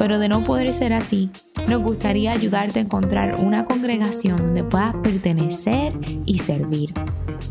pero 0.00 0.18
de 0.18 0.30
no 0.30 0.42
poder 0.44 0.72
ser 0.72 0.94
así, 0.94 1.28
nos 1.68 1.82
gustaría 1.82 2.32
ayudarte 2.32 2.78
a 2.78 2.82
encontrar 2.82 3.38
una 3.38 3.66
congregación 3.66 4.38
donde 4.38 4.64
puedas 4.64 4.94
pertenecer 5.02 5.92
y 6.24 6.38
servir. 6.38 6.94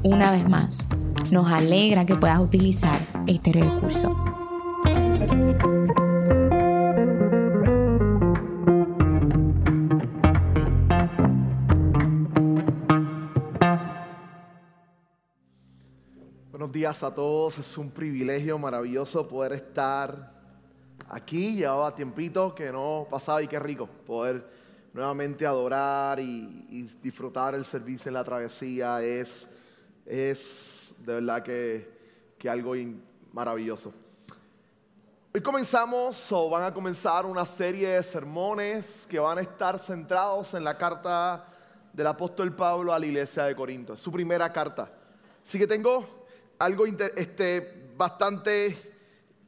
Una 0.02 0.32
vez 0.32 0.50
más, 0.50 0.88
nos 1.30 1.48
alegra 1.52 2.08
que 2.08 2.16
puedas 2.16 2.40
utilizar 2.40 2.98
este 3.28 3.54
recurso. 3.54 4.16
Buenos 16.50 16.72
días 16.72 17.04
a 17.04 17.14
todos, 17.14 17.60
es 17.60 17.78
un 17.78 17.92
privilegio 17.92 18.58
maravilloso 18.58 19.28
poder 19.28 19.52
estar 19.54 20.39
aquí. 21.10 21.56
Llevaba 21.56 21.94
tiempito 21.94 22.54
que 22.54 22.72
no 22.72 23.08
pasaba 23.10 23.42
y 23.42 23.48
qué 23.48 23.60
rico 23.60 23.88
poder 24.06 24.46
nuevamente 24.94 25.46
adorar 25.46 26.20
y, 26.20 26.88
disfrutar 27.02 27.56
el 27.56 27.66
servicio 27.66 28.10
en 28.10 28.14
la 28.14 28.24
travesía. 28.24 29.02
Es, 29.02 29.48
es 30.06 30.94
de 31.00 31.14
verdad 31.16 31.44
que, 31.44 32.00
que 32.38 32.50
algo 32.50 32.74
maravilloso. 33.34 33.94
Hoy 35.34 35.42
comenzamos 35.42 36.32
o 36.32 36.50
van 36.50 36.64
a 36.64 36.74
comenzar 36.74 37.26
una 37.26 37.46
serie 37.46 37.90
de 37.90 38.04
sermones 38.04 39.06
que 39.08 39.20
van 39.20 39.38
a 39.38 39.42
estar 39.42 39.78
centrados 39.78 40.54
en 40.56 40.64
la 40.64 40.76
carta 40.76 41.46
del 41.94 42.08
apóstol 42.08 42.56
Pablo 42.56 42.94
a 42.94 43.00
la 43.00 43.06
iglesia 43.06 43.44
de 43.44 43.56
Corinto. 43.56 43.96
Su 43.96 44.12
primera 44.12 44.52
carta. 44.52 44.90
Así 45.46 45.60
que 45.60 45.68
tengo 45.68 46.26
algo 46.58 46.86
este, 46.86 47.92
bastante 47.96 48.90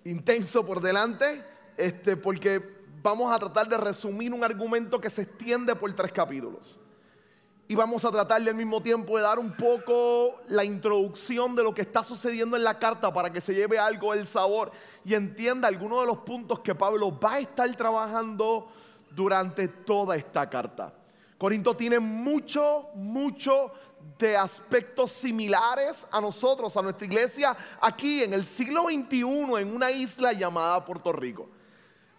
intenso 0.05 0.65
por 0.65 0.81
delante, 0.81 1.43
este, 1.85 2.15
porque 2.15 2.61
vamos 3.01 3.31
a 3.33 3.39
tratar 3.39 3.67
de 3.67 3.77
resumir 3.77 4.33
un 4.33 4.43
argumento 4.43 4.99
que 4.99 5.09
se 5.09 5.23
extiende 5.23 5.75
por 5.75 5.93
tres 5.93 6.11
capítulos. 6.11 6.79
Y 7.67 7.75
vamos 7.75 8.03
a 8.03 8.11
tratar 8.11 8.41
al 8.41 8.53
mismo 8.53 8.81
tiempo 8.81 9.15
de 9.15 9.23
dar 9.23 9.39
un 9.39 9.55
poco 9.55 10.41
la 10.49 10.63
introducción 10.63 11.55
de 11.55 11.63
lo 11.63 11.73
que 11.73 11.81
está 11.81 12.03
sucediendo 12.03 12.57
en 12.57 12.63
la 12.63 12.77
carta 12.77 13.13
para 13.13 13.31
que 13.31 13.39
se 13.39 13.53
lleve 13.53 13.79
algo 13.79 14.13
del 14.13 14.27
sabor 14.27 14.71
y 15.05 15.13
entienda 15.13 15.69
algunos 15.69 16.01
de 16.01 16.07
los 16.07 16.17
puntos 16.17 16.59
que 16.59 16.75
Pablo 16.75 17.17
va 17.17 17.35
a 17.35 17.39
estar 17.39 17.73
trabajando 17.77 18.67
durante 19.11 19.69
toda 19.69 20.17
esta 20.17 20.49
carta. 20.49 20.93
Corinto 21.37 21.75
tiene 21.75 21.99
mucho, 21.99 22.89
mucho 22.93 23.71
de 24.19 24.35
aspectos 24.35 25.11
similares 25.11 26.05
a 26.11 26.19
nosotros, 26.19 26.75
a 26.75 26.81
nuestra 26.81 27.07
iglesia, 27.07 27.55
aquí 27.79 28.21
en 28.21 28.33
el 28.33 28.45
siglo 28.45 28.83
XXI, 28.83 29.21
en 29.61 29.73
una 29.73 29.91
isla 29.91 30.33
llamada 30.33 30.83
Puerto 30.83 31.11
Rico. 31.13 31.49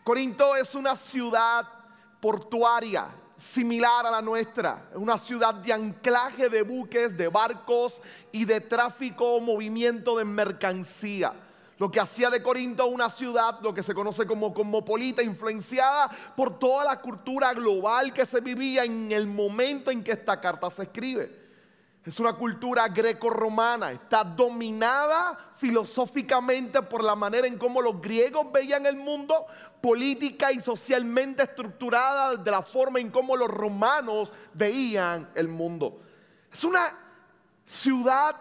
Corinto 0.04 0.56
es 0.56 0.74
una 0.74 0.96
ciudad 0.96 1.64
portuaria 2.20 3.06
similar 3.36 4.04
a 4.04 4.10
la 4.10 4.22
nuestra, 4.22 4.88
es 4.90 4.96
una 4.96 5.16
ciudad 5.16 5.54
de 5.54 5.72
anclaje 5.72 6.48
de 6.48 6.62
buques, 6.62 7.16
de 7.16 7.28
barcos 7.28 8.00
y 8.32 8.44
de 8.44 8.60
tráfico 8.60 9.34
o 9.34 9.40
movimiento 9.40 10.18
de 10.18 10.24
mercancía. 10.24 11.32
Lo 11.78 11.90
que 11.90 12.00
hacía 12.00 12.30
de 12.30 12.42
Corinto 12.42 12.86
una 12.86 13.10
ciudad, 13.10 13.60
lo 13.60 13.74
que 13.74 13.82
se 13.82 13.94
conoce 13.94 14.26
como 14.26 14.52
cosmopolita, 14.52 15.22
influenciada 15.22 16.10
por 16.36 16.58
toda 16.58 16.84
la 16.84 17.00
cultura 17.00 17.52
global 17.54 18.12
que 18.12 18.26
se 18.26 18.40
vivía 18.40 18.84
en 18.84 19.10
el 19.10 19.26
momento 19.26 19.90
en 19.90 20.02
que 20.02 20.12
esta 20.12 20.40
carta 20.40 20.70
se 20.70 20.84
escribe. 20.84 21.41
Es 22.04 22.18
una 22.18 22.32
cultura 22.32 22.88
greco-romana, 22.88 23.92
está 23.92 24.24
dominada 24.24 25.54
filosóficamente 25.56 26.82
por 26.82 27.04
la 27.04 27.14
manera 27.14 27.46
en 27.46 27.56
cómo 27.56 27.80
los 27.80 28.00
griegos 28.00 28.50
veían 28.50 28.86
el 28.86 28.96
mundo, 28.96 29.46
política 29.80 30.50
y 30.50 30.60
socialmente 30.60 31.44
estructurada 31.44 32.36
de 32.36 32.50
la 32.50 32.62
forma 32.62 32.98
en 32.98 33.10
cómo 33.10 33.36
los 33.36 33.48
romanos 33.48 34.32
veían 34.52 35.30
el 35.36 35.46
mundo. 35.46 36.00
Es 36.52 36.64
una 36.64 36.92
ciudad 37.64 38.34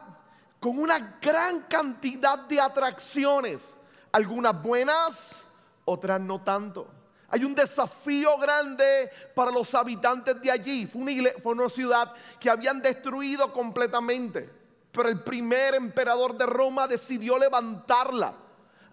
con 0.60 0.80
una 0.80 1.18
gran 1.22 1.62
cantidad 1.62 2.40
de 2.40 2.60
atracciones, 2.60 3.76
algunas 4.12 4.60
buenas, 4.60 5.46
otras 5.86 6.20
no 6.20 6.42
tanto. 6.42 6.88
Hay 7.32 7.46
un 7.46 7.56
desafío 7.56 8.38
grande 8.38 9.10
para 9.34 9.52
los 9.52 9.74
habitantes 9.74 10.42
de 10.42 10.52
allí. 10.52 10.86
Fue 10.86 11.54
una, 11.54 11.70
ciudad 11.70 12.14
que 12.38 12.50
habían 12.50 12.82
destruido 12.82 13.54
completamente. 13.54 14.50
Pero 14.92 15.08
el 15.08 15.22
primer 15.22 15.76
emperador 15.76 16.38
de 16.38 16.46
Roma 16.46 16.90
decidió 16.90 17.40
levantarla. 17.40 18.34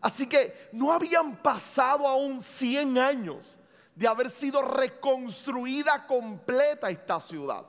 Así 0.01 0.29
que 0.29 0.69
no 0.71 0.93
habían 0.93 1.35
pasado 1.43 2.07
aún 2.07 2.41
100 2.41 2.99
años 2.99 3.59
de 3.97 4.07
haber 4.07 4.31
sido 4.31 4.63
reconstruida 4.63 6.07
completa 6.07 6.89
esta 6.91 7.21
ciudad. 7.21 7.65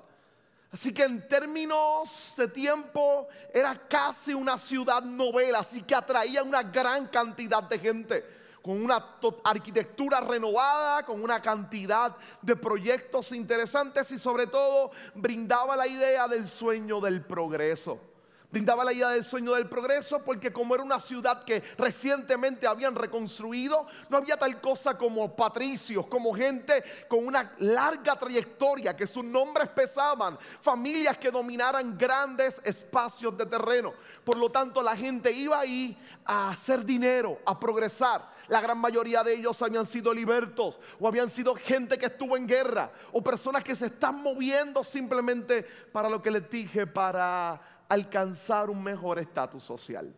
Así 0.72 0.94
que 0.94 1.03
en 1.03 1.28
términos 1.28 2.36
de 2.38 2.47
tiempo 2.47 3.28
era 3.51 3.74
casi 3.88 4.36
una 4.36 4.56
ciudad 4.56 5.01
novela, 5.01 5.59
así 5.59 5.81
que 5.81 5.96
atraía 5.96 6.44
una 6.44 6.62
gran 6.62 7.07
cantidad 7.07 7.63
de 7.63 7.80
gente 7.80 8.38
con 8.62 8.84
una 8.84 9.18
arquitectura 9.44 10.20
renovada, 10.20 11.03
con 11.06 11.24
una 11.24 11.42
cantidad 11.42 12.16
de 12.42 12.56
proyectos 12.56 13.31
interesantes 13.31 14.12
y 14.12 14.20
sobre 14.20 14.47
todo 14.47 14.92
brindaba 15.16 15.75
la 15.75 15.88
idea 15.88 16.28
del 16.28 16.47
sueño 16.47 17.00
del 17.00 17.22
progreso. 17.24 18.09
Brindaba 18.52 18.84
la 18.84 18.94
idea 18.94 19.10
del 19.10 19.24
sueño 19.24 19.54
del 19.54 19.70
progreso 19.70 20.24
porque 20.24 20.52
como 20.52 20.74
era 20.74 20.84
una 20.84 21.00
ciudad 21.00 21.44
que 21.44 21.62
recientemente 21.78 22.66
habían 22.66 22.96
reconstruido, 22.96 23.86
no 24.10 24.18
había 24.18 24.38
tal 24.38 24.60
cosa 24.60 24.98
como 24.98 25.36
patricios, 25.36 26.08
como 26.08 26.34
gente 26.34 26.84
con 27.08 27.28
una 27.28 27.54
larga 27.60 28.16
trayectoria, 28.18 28.98
que 28.98 29.06
sus 29.06 29.24
nombres 29.24 29.70
pesaban, 29.70 30.40
familias 30.62 31.20
que 31.20 31.30
dominaran 31.30 31.96
grandes 31.96 32.60
espacios 32.64 33.38
de 33.38 33.46
terreno. 33.46 33.94
Por 34.24 34.38
lo 34.38 34.50
tanto, 34.50 34.81
la 34.81 34.98
gente 34.98 35.31
iba 35.31 35.60
ahí 35.60 35.96
a 36.26 36.50
hacer 36.50 36.84
dinero, 36.84 37.38
a 37.46 37.60
progresar. 37.60 38.40
La 38.48 38.62
gran 38.62 38.80
mayoría 38.80 39.24
de 39.24 39.36
ellos 39.36 39.62
habían 39.62 39.86
sido 39.86 40.12
libertos 40.12 40.80
o 41.00 41.08
habían 41.08 41.30
sido 41.30 41.54
gente 41.54 42.00
que 42.00 42.08
estuvo 42.08 42.36
en 42.36 42.48
guerra 42.48 42.92
o 43.12 43.22
personas 43.22 43.64
que 43.64 43.76
se 43.76 43.86
están 43.86 44.24
moviendo 44.24 44.84
simplemente 44.84 45.62
para 45.92 46.10
lo 46.10 46.20
que 46.20 46.31
les 46.31 46.50
dije, 46.50 46.88
para 46.88 47.62
alcanzar 47.89 48.69
un 48.69 48.81
mejor 48.81 49.19
estatus 49.19 49.63
social. 49.63 50.16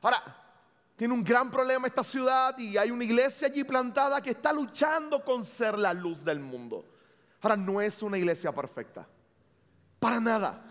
Ahora, 0.00 0.20
tiene 0.96 1.14
un 1.14 1.22
gran 1.22 1.50
problema 1.50 1.86
esta 1.86 2.02
ciudad 2.02 2.56
y 2.58 2.76
hay 2.76 2.90
una 2.90 3.04
iglesia 3.04 3.48
allí 3.48 3.64
plantada 3.64 4.20
que 4.20 4.30
está 4.30 4.52
luchando 4.52 5.24
con 5.24 5.44
ser 5.44 5.78
la 5.78 5.92
luz 5.92 6.24
del 6.24 6.40
mundo. 6.40 6.84
Ahora, 7.40 7.56
no 7.56 7.80
es 7.80 8.02
una 8.02 8.18
iglesia 8.18 8.52
perfecta. 8.52 9.06
Para 9.98 10.18
nada. 10.18 10.64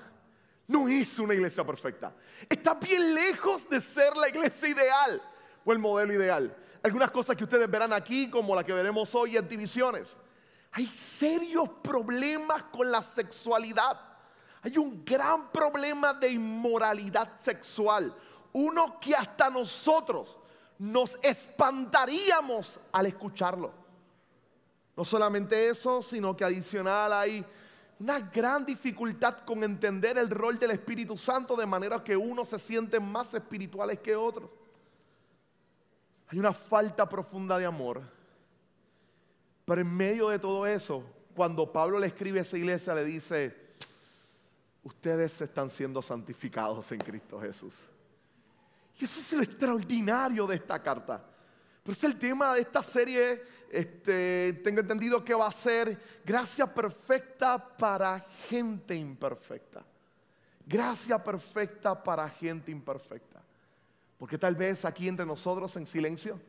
No 0.68 0.88
es 0.88 1.20
una 1.20 1.34
iglesia 1.34 1.66
perfecta. 1.66 2.14
Está 2.50 2.76
bien 2.76 3.14
lejos 3.14 3.70
de 3.70 3.82
ser 3.82 4.16
la 4.16 4.30
iglesia 4.30 4.70
ideal 4.70 5.22
o 5.66 5.72
el 5.72 5.80
modelo 5.80 6.14
ideal. 6.14 6.56
Algunas 6.84 7.12
cosas 7.12 7.36
que 7.36 7.44
ustedes 7.44 7.70
verán 7.70 7.94
aquí, 7.94 8.30
como 8.30 8.56
la 8.56 8.64
que 8.64 8.74
veremos 8.74 9.14
hoy 9.14 9.38
en 9.38 9.48
divisiones. 9.48 10.16
Hay 10.72 10.88
serios 10.88 11.70
problemas 11.84 12.64
con 12.64 12.90
la 12.90 13.02
sexualidad. 13.02 14.00
Hay 14.62 14.78
un 14.78 15.04
gran 15.04 15.52
problema 15.52 16.14
de 16.14 16.30
inmoralidad 16.30 17.40
sexual. 17.42 18.14
Uno 18.54 19.00
que 19.00 19.16
hasta 19.16 19.50
nosotros 19.50 20.38
nos 20.78 21.18
espantaríamos 21.22 22.80
al 22.92 23.06
escucharlo. 23.08 23.72
No 24.96 25.06
solamente 25.06 25.70
eso, 25.70 26.02
sino 26.02 26.36
que 26.36 26.44
adicional 26.44 27.14
hay 27.14 27.46
una 28.00 28.20
gran 28.20 28.66
dificultad 28.66 29.40
con 29.46 29.64
entender 29.64 30.18
el 30.18 30.30
rol 30.30 30.58
del 30.58 30.72
Espíritu 30.72 31.18
Santo 31.18 31.56
de 31.56 31.66
manera 31.66 32.04
que 32.04 32.18
unos 32.18 32.50
se 32.50 32.60
sienten 32.60 33.04
más 33.04 33.34
espirituales 33.34 34.00
que 34.00 34.16
otros. 34.16 34.50
Hay 36.28 36.40
una 36.40 36.54
falta 36.54 37.08
profunda 37.08 37.58
de 37.58 37.66
amor. 37.66 38.02
Pero 39.66 39.82
en 39.82 39.96
medio 39.96 40.30
de 40.30 40.40
todo 40.40 40.66
eso, 40.66 41.04
cuando 41.36 41.72
Pablo 41.72 42.00
le 42.00 42.08
escribe 42.08 42.40
a 42.40 42.42
esa 42.42 42.58
iglesia, 42.58 42.96
le 42.96 43.04
dice, 43.04 43.56
ustedes 44.84 45.40
están 45.42 45.70
siendo 45.70 46.02
santificados 46.02 46.92
en 46.92 47.00
Cristo 47.00 47.40
Jesús. 47.40 47.74
Y 49.00 49.06
eso 49.06 49.20
es 49.20 49.34
lo 49.34 49.44
extraordinario 49.44 50.46
de 50.48 50.56
esta 50.56 50.82
carta. 50.82 51.24
Pero 51.84 51.94
es 51.94 52.04
el 52.04 52.18
tema 52.18 52.54
de 52.54 52.62
esta 52.62 52.84
serie, 52.84 53.42
este, 53.72 54.54
tengo 54.64 54.82
entendido 54.82 55.24
que 55.24 55.34
va 55.34 55.48
a 55.48 55.52
ser 55.52 56.00
gracia 56.24 56.72
perfecta 56.72 57.58
para 57.78 58.20
gente 58.48 58.96
imperfecta. 58.96 59.84
Gracia 60.66 61.24
perfecta 61.24 62.02
para 62.04 62.30
gente 62.30 62.72
imperfecta. 62.72 63.42
Porque 64.18 64.38
tal 64.38 64.56
vez 64.56 64.86
aquí 64.86 65.08
entre 65.08 65.26
nosotros 65.26 65.76
en 65.78 65.88
silencio, 65.88 66.40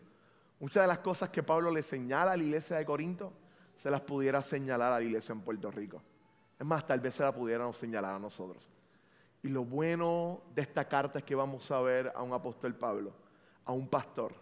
muchas 0.61 0.83
de 0.83 0.89
las 0.89 0.99
cosas 0.99 1.31
que 1.31 1.43
Pablo 1.43 1.71
le 1.71 1.83
señala 1.83 2.33
a 2.33 2.37
la 2.37 2.43
iglesia 2.43 2.77
de 2.77 2.85
Corinto, 2.85 3.33
se 3.79 3.91
las 3.91 4.03
pudiera 4.03 4.43
señalar 4.43 4.93
a 4.93 4.99
la 4.99 5.03
iglesia 5.03 5.33
en 5.33 5.41
Puerto 5.41 5.71
Rico. 5.71 6.03
Es 6.63 6.69
más, 6.69 6.87
tal 6.87 7.01
vez 7.01 7.17
se 7.17 7.25
la 7.25 7.35
pudiéramos 7.35 7.77
señalar 7.77 8.15
a 8.15 8.19
nosotros. 8.21 8.65
Y 9.43 9.49
lo 9.49 9.65
bueno 9.65 10.43
de 10.55 10.63
esta 10.63 10.85
carta 10.85 11.19
es 11.19 11.25
que 11.25 11.35
vamos 11.35 11.69
a 11.73 11.81
ver 11.81 12.13
a 12.15 12.23
un 12.23 12.33
apóstol 12.33 12.77
Pablo, 12.77 13.13
a 13.65 13.73
un 13.73 13.89
pastor, 13.89 14.33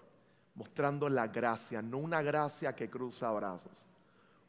mostrando 0.55 1.09
la 1.09 1.29
gracia, 1.29 1.81
no 1.81 1.97
una 1.97 2.21
gracia 2.21 2.77
que 2.77 2.91
cruza 2.91 3.31
brazos, 3.31 3.73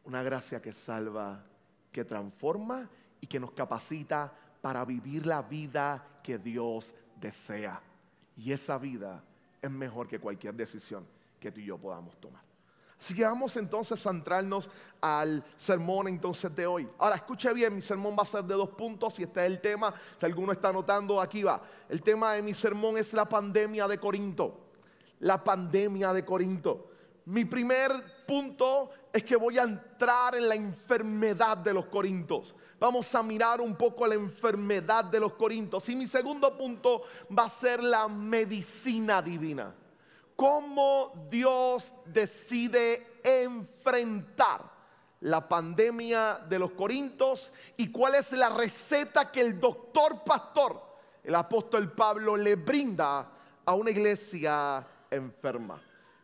una 0.03 0.21
gracia 0.21 0.62
que 0.62 0.73
salva, 0.73 1.45
que 1.94 2.03
transforma 2.03 2.89
y 3.21 3.27
que 3.27 3.39
nos 3.39 3.51
capacita 3.51 4.33
para 4.59 4.83
vivir 4.83 5.25
la 5.25 5.41
vida 5.41 6.19
que 6.21 6.39
Dios 6.39 6.94
desea. 7.21 7.81
Y 8.35 8.51
esa 8.51 8.77
vida 8.77 9.23
es 9.62 9.71
mejor 9.71 10.09
que 10.09 10.19
cualquier 10.19 10.56
decisión 10.56 11.06
que 11.39 11.53
tú 11.53 11.62
y 11.62 11.68
yo 11.68 11.77
podamos 11.77 12.19
tomar. 12.19 12.50
Vamos 13.19 13.57
entonces 13.57 14.06
a 14.06 14.12
centrarnos 14.12 14.69
al 15.01 15.44
sermón 15.56 16.07
entonces 16.07 16.56
de 16.56 16.68
hoy. 16.68 16.88
Ahora 17.00 17.15
escuche 17.15 17.51
bien, 17.53 17.75
mi 17.75 17.81
sermón 17.81 18.15
va 18.18 18.24
a 18.24 18.25
ser 18.25 18.44
de 18.44 18.53
dos 18.53 18.69
puntos 18.69 19.19
y 19.19 19.24
este 19.24 19.39
es 19.42 19.48
el 19.48 19.59
tema. 19.59 19.94
Si 20.19 20.25
alguno 20.25 20.51
está 20.51 20.69
anotando, 20.69 21.19
aquí 21.19 21.44
va. 21.44 21.62
El 21.89 22.01
tema 22.01 22.33
de 22.33 22.42
mi 22.42 22.53
sermón 22.53 22.98
es 22.98 23.12
la 23.13 23.27
pandemia 23.27 23.88
de 23.88 23.98
Corinto. 23.98 24.68
La 25.19 25.44
pandemia 25.44 26.13
de 26.13 26.24
Corinto. 26.24 26.92
Mi 27.25 27.45
primer 27.45 27.92
punto 28.25 28.89
es 29.13 29.24
que 29.24 29.36
voy 29.36 29.57
a 29.57 29.63
entrar 29.63 30.36
en 30.36 30.47
la 30.47 30.56
enfermedad 30.56 31.57
de 31.57 31.74
los 31.74 31.86
corintos. 31.86 32.56
Vamos 32.80 33.13
a 33.13 33.21
mirar 33.21 33.62
un 33.62 33.75
poco 33.75 34.07
la 34.07 34.15
enfermedad 34.15 35.06
de 35.06 35.19
los 35.19 35.33
corintos. 35.33 35.88
Y 35.89 35.95
mi 35.95 36.07
segundo 36.07 36.57
punto 36.57 37.04
va 37.38 37.45
a 37.45 37.50
ser 37.50 37.83
la 37.83 38.07
medicina 38.07 39.21
divina. 39.21 39.74
Cómo 40.42 41.28
Dios 41.30 41.94
decide 42.04 43.20
enfrentar 43.24 44.72
la 45.20 45.48
pandemia 45.48 46.40
de 46.50 46.58
los 46.58 46.72
corintos 46.72 47.54
y 47.78 47.92
cuál 47.92 48.16
es 48.16 48.32
la 48.32 48.50
receta 48.50 49.32
que 49.32 49.40
el 49.40 49.60
doctor 49.60 50.24
pastor, 50.24 50.82
el 51.24 51.36
apóstol 51.36 51.92
Pablo, 51.92 52.36
le 52.36 52.56
brinda 52.56 53.30
a 53.64 53.74
una 53.76 53.92
iglesia 53.92 54.84
enferma. 55.12 55.80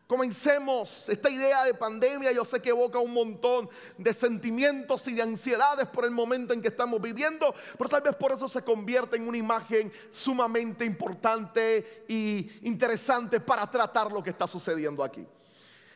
Comencemos 0.07 1.09
esta 1.09 1.29
idea 1.29 1.65
de 1.65 1.73
pandemia, 1.73 2.31
yo 2.31 2.45
sé 2.45 2.61
que 2.61 2.69
evoca 2.69 2.97
un 2.97 3.11
montón 3.11 3.69
de 3.97 4.13
sentimientos 4.13 5.05
y 5.09 5.13
de 5.13 5.21
ansiedades 5.21 5.85
por 5.87 6.05
el 6.05 6.11
momento 6.11 6.53
en 6.53 6.61
que 6.61 6.69
estamos 6.69 7.01
viviendo, 7.01 7.53
pero 7.77 7.89
tal 7.89 8.01
vez 8.01 8.15
por 8.15 8.31
eso 8.31 8.47
se 8.47 8.61
convierte 8.61 9.17
en 9.17 9.27
una 9.27 9.37
imagen 9.37 9.91
sumamente 10.09 10.85
importante 10.85 12.05
y 12.07 12.49
interesante 12.61 13.41
para 13.41 13.69
tratar 13.69 14.09
lo 14.09 14.23
que 14.23 14.29
está 14.29 14.47
sucediendo 14.47 15.03
aquí. 15.03 15.27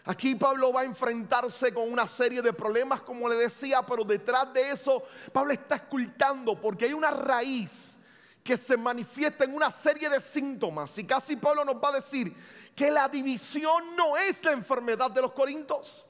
Aquí 0.04 0.36
Pablo 0.36 0.74
va 0.74 0.81
a 0.81 0.86
enfrentarse 0.86 1.74
con 1.74 1.90
una 1.90 2.06
serie 2.06 2.42
de 2.42 2.52
problemas, 2.52 3.04
como 3.04 3.30
le 3.30 3.36
decía, 3.36 3.81
pero 3.81 4.04
detrás 4.04 4.52
de 4.54 4.72
eso 4.72 5.04
Pablo 5.31 5.54
está 5.54 5.75
escultando 5.75 6.60
porque 6.60 6.84
hay 6.84 6.94
una 6.94 7.12
raíz 7.12 7.96
que 8.44 8.58
se 8.58 8.75
manifiesta 8.75 9.44
en 9.44 9.54
una 9.54 9.69
serie 9.69 10.10
de 10.10 10.19
síntomas. 10.19 10.98
Y 10.98 11.06
casi 11.06 11.36
Pablo 11.36 11.63
nos 11.63 11.75
va 11.75 11.90
a 11.90 12.02
decir 12.02 12.36
que 12.76 12.90
la 12.92 13.08
división 13.08 13.96
no 13.96 14.18
es 14.18 14.44
la 14.44 14.52
enfermedad 14.52 15.12
de 15.12 15.22
los 15.22 15.32
corintos. 15.34 16.08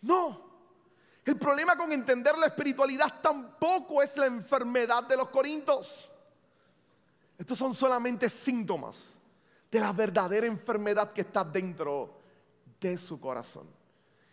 No. 0.00 0.52
El 1.24 1.36
problema 1.36 1.76
con 1.76 1.92
entender 1.92 2.36
la 2.36 2.46
espiritualidad 2.46 3.20
tampoco 3.20 4.02
es 4.02 4.16
la 4.16 4.26
enfermedad 4.26 5.04
de 5.04 5.16
los 5.16 5.28
corintos. 5.28 6.10
Estos 7.38 7.58
son 7.58 7.74
solamente 7.74 8.28
síntomas 8.28 9.18
de 9.70 9.80
la 9.80 9.92
verdadera 9.92 10.46
enfermedad 10.46 11.12
que 11.12 11.22
está 11.22 11.44
dentro 11.44 12.18
de 12.80 12.98
su 12.98 13.20
corazón. 13.20 13.81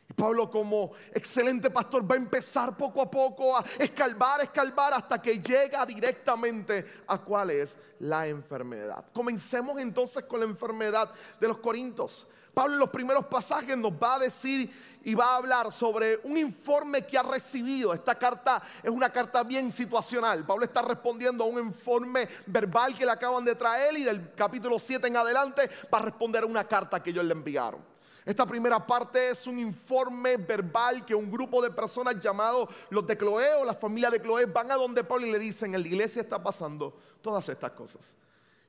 Y 0.09 0.13
Pablo 0.13 0.49
como 0.49 0.91
excelente 1.13 1.69
pastor 1.69 2.09
va 2.09 2.15
a 2.15 2.17
empezar 2.17 2.75
poco 2.75 3.01
a 3.01 3.09
poco 3.09 3.55
a 3.55 3.63
escalvar, 3.77 4.41
escalvar 4.41 4.93
hasta 4.93 5.21
que 5.21 5.39
llega 5.39 5.85
directamente 5.85 6.85
a 7.07 7.19
cuál 7.19 7.51
es 7.51 7.77
la 7.99 8.27
enfermedad. 8.27 9.05
Comencemos 9.13 9.79
entonces 9.79 10.23
con 10.23 10.39
la 10.39 10.47
enfermedad 10.47 11.11
de 11.39 11.47
los 11.47 11.59
corintos. 11.59 12.27
Pablo 12.53 12.73
en 12.73 12.79
los 12.79 12.89
primeros 12.89 13.25
pasajes 13.27 13.77
nos 13.77 13.93
va 13.93 14.15
a 14.15 14.19
decir 14.19 14.69
y 15.03 15.15
va 15.15 15.33
a 15.33 15.35
hablar 15.37 15.71
sobre 15.71 16.19
un 16.23 16.37
informe 16.37 17.05
que 17.05 17.17
ha 17.17 17.23
recibido. 17.23 17.93
Esta 17.93 18.15
carta 18.15 18.61
es 18.83 18.89
una 18.89 19.11
carta 19.11 19.43
bien 19.43 19.71
situacional. 19.71 20.45
Pablo 20.45 20.65
está 20.65 20.81
respondiendo 20.81 21.43
a 21.43 21.47
un 21.47 21.59
informe 21.59 22.27
verbal 22.47 22.97
que 22.97 23.05
le 23.05 23.11
acaban 23.11 23.45
de 23.45 23.55
traer 23.55 23.95
y 23.97 24.03
del 24.03 24.33
capítulo 24.33 24.79
7 24.79 25.07
en 25.07 25.17
adelante 25.17 25.69
va 25.93 25.99
a 25.99 26.01
responder 26.01 26.43
a 26.43 26.47
una 26.47 26.65
carta 26.65 27.01
que 27.01 27.11
ellos 27.11 27.25
le 27.25 27.33
enviaron. 27.33 27.98
Esta 28.29 28.45
primera 28.45 28.85
parte 28.85 29.31
es 29.31 29.47
un 29.47 29.57
informe 29.57 30.37
verbal 30.37 31.03
que 31.03 31.15
un 31.15 31.31
grupo 31.31 31.63
de 31.63 31.71
personas 31.71 32.21
llamados 32.21 32.69
los 32.91 33.07
de 33.07 33.17
Cloé 33.17 33.55
o 33.55 33.65
la 33.65 33.73
familia 33.73 34.11
de 34.11 34.21
Cloé 34.21 34.45
van 34.45 34.69
a 34.69 34.75
donde 34.75 35.03
Pablo 35.03 35.25
y 35.25 35.31
le 35.31 35.39
dicen, 35.39 35.73
en 35.73 35.81
la 35.81 35.87
iglesia 35.87 36.21
está 36.21 36.37
pasando 36.37 36.95
todas 37.23 37.49
estas 37.49 37.71
cosas. 37.71 38.15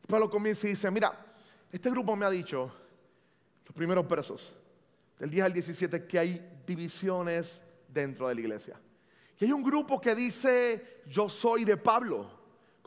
Pablo 0.07 0.31
comienza 0.31 0.67
y 0.67 0.71
dice, 0.71 0.91
mira, 0.91 1.13
este 1.71 1.91
grupo 1.91 2.17
me 2.17 2.25
ha 2.25 2.31
dicho, 2.31 2.73
los 3.67 3.75
primeros 3.77 4.09
versos, 4.09 4.51
del 5.19 5.29
10 5.29 5.45
al 5.45 5.53
17, 5.53 6.07
que 6.07 6.19
hay 6.19 6.63
divisiones 6.67 7.61
dentro 7.87 8.29
de 8.29 8.37
la 8.37 8.41
iglesia. 8.41 8.81
Y 9.39 9.45
hay 9.45 9.53
un 9.53 9.63
grupo 9.63 10.01
que 10.01 10.15
dice, 10.15 11.03
yo 11.05 11.29
soy 11.29 11.67
de 11.67 11.77
Pablo 11.77 12.40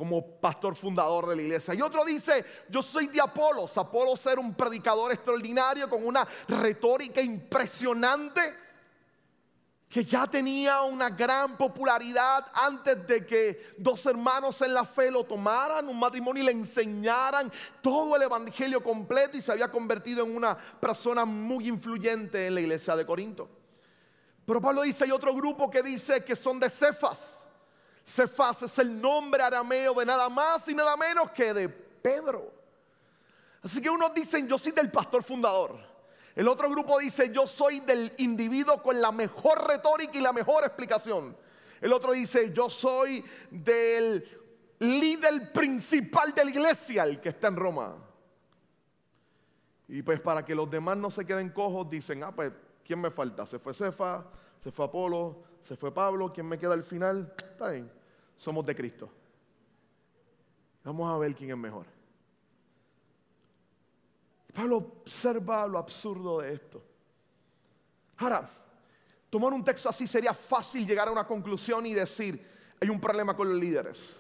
como 0.03 0.21
pastor 0.21 0.75
fundador 0.75 1.27
de 1.27 1.38
la 1.38 1.41
iglesia. 1.44 1.73
Y 1.73 1.81
otro 1.81 2.03
dice, 2.03 2.44
yo 2.67 2.81
soy 2.81 3.07
de 3.07 3.21
Apolos. 3.21 3.77
Apolos 3.77 4.25
era 4.25 4.41
un 4.41 4.53
predicador 4.53 5.13
extraordinario 5.13 5.89
con 5.89 6.05
una 6.05 6.27
retórica 6.45 7.21
impresionante 7.21 8.53
que 9.88 10.03
ya 10.03 10.27
tenía 10.27 10.81
una 10.81 11.09
gran 11.09 11.55
popularidad 11.55 12.47
antes 12.53 13.07
de 13.07 13.25
que 13.25 13.75
dos 13.77 14.05
hermanos 14.05 14.61
en 14.61 14.73
la 14.73 14.83
fe 14.83 15.09
lo 15.09 15.23
tomaran, 15.23 15.88
un 15.88 15.97
matrimonio 15.97 16.44
y 16.44 16.47
le 16.47 16.51
enseñaran 16.51 17.50
todo 17.81 18.17
el 18.17 18.24
evangelio 18.24 18.83
completo 18.83 19.38
y 19.38 19.41
se 19.41 19.53
había 19.53 19.72
convertido 19.72 20.25
en 20.25 20.36
una 20.36 20.57
persona 20.57 21.24
muy 21.24 21.69
influyente 21.69 22.48
en 22.48 22.55
la 22.55 22.60
iglesia 22.60 22.98
de 22.98 23.05
Corinto. 23.05 23.48
Pero 24.45 24.60
Pablo 24.60 24.81
dice, 24.81 25.05
hay 25.05 25.12
otro 25.12 25.33
grupo 25.33 25.72
que 25.72 25.81
dice 25.81 26.25
que 26.25 26.36
son 26.36 26.60
de 26.60 26.69
Cefas. 26.69 27.32
Cefas 28.05 28.63
es 28.63 28.79
el 28.79 29.00
nombre 29.00 29.41
arameo 29.41 29.93
de 29.93 30.05
nada 30.05 30.27
más 30.29 30.67
y 30.67 30.74
nada 30.74 30.95
menos 30.98 31.31
que 31.31 31.53
de 31.53 31.69
Pedro. 31.69 32.51
Así 33.62 33.81
que 33.81 33.89
unos 33.89 34.13
dicen, 34.13 34.48
yo 34.48 34.57
soy 34.57 34.74
del 34.74 34.91
pastor 34.91 35.24
fundador. 35.24 35.79
El 36.36 36.48
otro 36.48 36.69
grupo 36.69 37.00
dice, 37.00 37.31
yo 37.31 37.48
soy 37.48 37.79
del 37.79 38.12
individuo 38.17 38.81
con 38.81 39.00
la 39.00 39.12
mejor 39.12 39.67
retórica 39.67 40.17
y 40.17 40.22
la 40.22 40.33
mejor 40.33 40.63
explicación. 40.63 41.38
El 41.79 41.93
otro 41.93 42.12
dice, 42.12 42.51
yo 42.53 42.69
soy 42.69 43.24
del 43.50 44.27
líder 44.79 45.53
principal 45.53 46.33
de 46.33 46.43
la 46.43 46.51
iglesia, 46.51 47.03
el 47.03 47.22
que 47.22 47.29
está 47.29 47.48
en 47.48 47.55
Roma. 47.55 47.95
Y 49.88 50.01
pues 50.01 50.19
para 50.19 50.43
que 50.43 50.55
los 50.55 50.69
demás 50.69 50.98
no 50.98 51.12
se 51.12 51.25
queden 51.25 51.50
cojos, 51.50 51.89
dicen, 51.89 52.24
ah, 52.24 52.33
pues, 52.33 52.51
¿quién 52.86 53.00
me 53.00 53.12
falta? 53.12 53.45
Se 53.45 53.60
fue 53.60 53.74
Cefa, 53.74 54.25
se 54.63 54.72
fue 54.72 54.86
Apolo, 54.86 55.43
se 55.63 55.77
fue 55.77 55.93
Pablo, 55.93 56.32
¿quién 56.32 56.48
me 56.48 56.60
queda 56.60 56.74
al 56.74 56.84
final? 56.84 57.34
Está 57.38 57.70
bien, 57.70 57.89
somos 58.38 58.65
de 58.65 58.75
Cristo. 58.75 59.10
Vamos 60.84 61.12
a 61.12 61.17
ver 61.17 61.34
quién 61.34 61.51
es 61.51 61.58
mejor. 61.58 61.86
Pablo 64.53 64.77
observa 64.77 65.65
lo 65.65 65.79
absurdo 65.79 66.41
de 66.41 66.53
esto. 66.53 66.84
Ahora, 68.17 68.50
tomar 69.29 69.53
un 69.53 69.63
texto 69.63 69.89
así 69.89 70.05
sería 70.05 70.34
fácil 70.34 70.86
llegar 70.86 71.08
a 71.08 71.12
una 71.12 71.25
conclusión 71.25 71.86
y 71.86 71.93
decir, 71.93 72.46
hay 72.79 72.89
un 72.89 73.00
problema 73.00 73.36
con 73.36 73.50
los 73.50 73.58
líderes. 73.58 74.20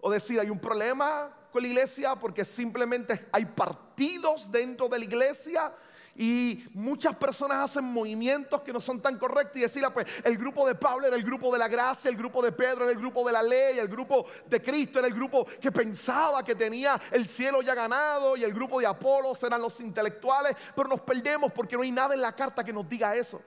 O 0.00 0.10
decir, 0.10 0.38
hay 0.38 0.50
un 0.50 0.60
problema 0.60 1.34
con 1.50 1.62
la 1.62 1.68
iglesia 1.68 2.14
porque 2.14 2.44
simplemente 2.44 3.26
hay 3.32 3.46
partidos 3.46 4.52
dentro 4.52 4.88
de 4.88 4.98
la 4.98 5.04
iglesia 5.04 5.72
y 6.18 6.64
muchas 6.74 7.14
personas 7.14 7.70
hacen 7.70 7.84
movimientos 7.84 8.62
que 8.62 8.72
no 8.72 8.80
son 8.80 9.00
tan 9.00 9.16
correctos 9.16 9.56
y 9.56 9.60
decir, 9.60 9.84
pues 9.94 10.04
el 10.24 10.36
grupo 10.36 10.66
de 10.66 10.74
Pablo 10.74 11.06
era 11.06 11.14
el 11.14 11.22
grupo 11.22 11.52
de 11.52 11.60
la 11.60 11.68
gracia, 11.68 12.10
el 12.10 12.16
grupo 12.16 12.42
de 12.42 12.50
Pedro 12.50 12.82
era 12.82 12.92
el 12.92 12.98
grupo 12.98 13.24
de 13.24 13.32
la 13.32 13.40
ley, 13.40 13.78
el 13.78 13.86
grupo 13.86 14.26
de 14.44 14.60
Cristo 14.60 14.98
era 14.98 15.06
el 15.06 15.14
grupo 15.14 15.46
que 15.60 15.70
pensaba 15.70 16.42
que 16.42 16.56
tenía 16.56 17.00
el 17.12 17.28
cielo 17.28 17.62
ya 17.62 17.72
ganado 17.72 18.36
y 18.36 18.42
el 18.42 18.52
grupo 18.52 18.80
de 18.80 18.86
Apolos 18.86 19.40
eran 19.44 19.62
los 19.62 19.78
intelectuales, 19.78 20.56
pero 20.74 20.88
nos 20.88 21.02
perdemos 21.02 21.52
porque 21.52 21.76
no 21.76 21.82
hay 21.82 21.92
nada 21.92 22.14
en 22.14 22.20
la 22.20 22.34
carta 22.34 22.64
que 22.64 22.72
nos 22.72 22.88
diga 22.88 23.14
eso. 23.14 23.40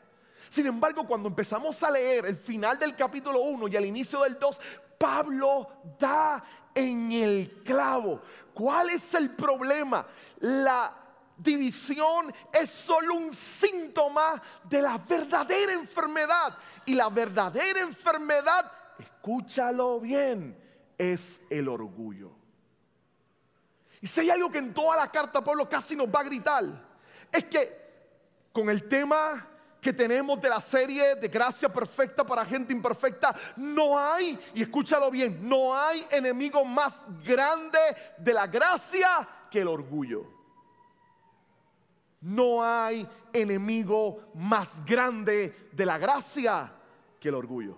Sin 0.50 0.66
embargo, 0.66 1.06
cuando 1.06 1.28
empezamos 1.28 1.84
a 1.84 1.92
leer 1.92 2.26
el 2.26 2.38
final 2.38 2.80
del 2.80 2.96
capítulo 2.96 3.42
1 3.42 3.68
y 3.68 3.76
el 3.76 3.86
inicio 3.86 4.22
del 4.22 4.40
2, 4.40 4.62
Pablo 4.98 5.68
da 6.00 6.42
en 6.74 7.12
el 7.12 7.64
clavo. 7.66 8.22
¿Cuál 8.54 8.92
es 8.92 9.14
el 9.14 9.32
problema? 9.32 10.08
La 10.40 11.02
división 11.38 12.34
es 12.52 12.70
solo 12.70 13.16
un 13.16 13.34
síntoma 13.34 14.42
de 14.64 14.82
la 14.82 14.98
verdadera 14.98 15.74
enfermedad. 15.74 16.58
Y 16.86 16.96
la 16.96 17.10
verdadera 17.10 17.80
enfermedad, 17.80 18.72
escúchalo 18.98 20.00
bien, 20.00 20.58
es 20.98 21.42
el 21.50 21.68
orgullo. 21.68 22.32
Y 24.02 24.08
si 24.08 24.22
hay 24.22 24.32
algo 24.32 24.52
que 24.52 24.58
en 24.58 24.74
toda 24.74 24.96
la 24.96 25.12
carta 25.12 25.44
Pablo 25.44 25.70
casi 25.70 25.96
nos 25.96 26.08
va 26.08 26.22
a 26.22 26.24
gritar, 26.24 26.66
es 27.32 27.46
que 27.46 27.82
con 28.52 28.70
el 28.70 28.88
tema 28.88 29.48
que 29.80 29.94
tenemos 29.94 30.40
de 30.40 30.50
la 30.50 30.62
serie 30.62 31.16
de 31.16 31.28
gracia 31.28 31.68
perfecta 31.72 32.24
para 32.24 32.46
gente 32.46 32.72
imperfecta, 32.72 33.36
no 33.56 33.98
hay, 33.98 34.40
y 34.54 34.62
escúchalo 34.62 35.10
bien, 35.10 35.40
no 35.48 35.76
hay 35.76 36.06
enemigo 36.12 36.64
más 36.64 37.04
grande 37.24 37.80
de 38.18 38.34
la 38.34 38.46
gracia 38.46 39.28
que 39.50 39.62
el 39.62 39.68
orgullo. 39.68 40.41
No 42.22 42.64
hay 42.64 43.08
enemigo 43.34 44.32
más 44.36 44.86
grande 44.86 45.70
de 45.72 45.86
la 45.86 45.98
gracia 45.98 46.72
que 47.20 47.30
el 47.30 47.36
orgullo. 47.36 47.78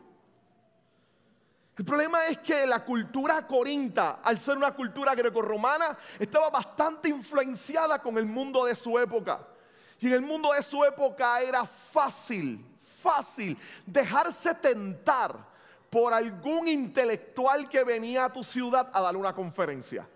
El 1.75 1.85
problema 1.85 2.27
es 2.27 2.37
que 2.39 2.67
la 2.67 2.85
cultura 2.85 3.47
corinta, 3.47 4.19
al 4.23 4.39
ser 4.39 4.57
una 4.57 4.75
cultura 4.75 5.15
grecorromana, 5.15 5.97
estaba 6.19 6.49
bastante 6.51 7.09
influenciada 7.09 7.99
con 7.99 8.17
el 8.17 8.25
mundo 8.25 8.65
de 8.65 8.75
su 8.75 8.99
época. 8.99 9.47
Y 9.99 10.07
en 10.07 10.13
el 10.13 10.21
mundo 10.21 10.53
de 10.53 10.61
su 10.61 10.83
época 10.83 11.41
era 11.41 11.65
fácil, 11.65 12.63
fácil 13.01 13.57
dejarse 13.85 14.53
tentar 14.55 15.35
por 15.89 16.13
algún 16.13 16.67
intelectual 16.67 17.69
que 17.69 17.83
venía 17.83 18.25
a 18.25 18.33
tu 18.33 18.43
ciudad 18.43 18.89
a 18.93 19.01
dar 19.01 19.15
una 19.15 19.33
conferencia. 19.33 20.07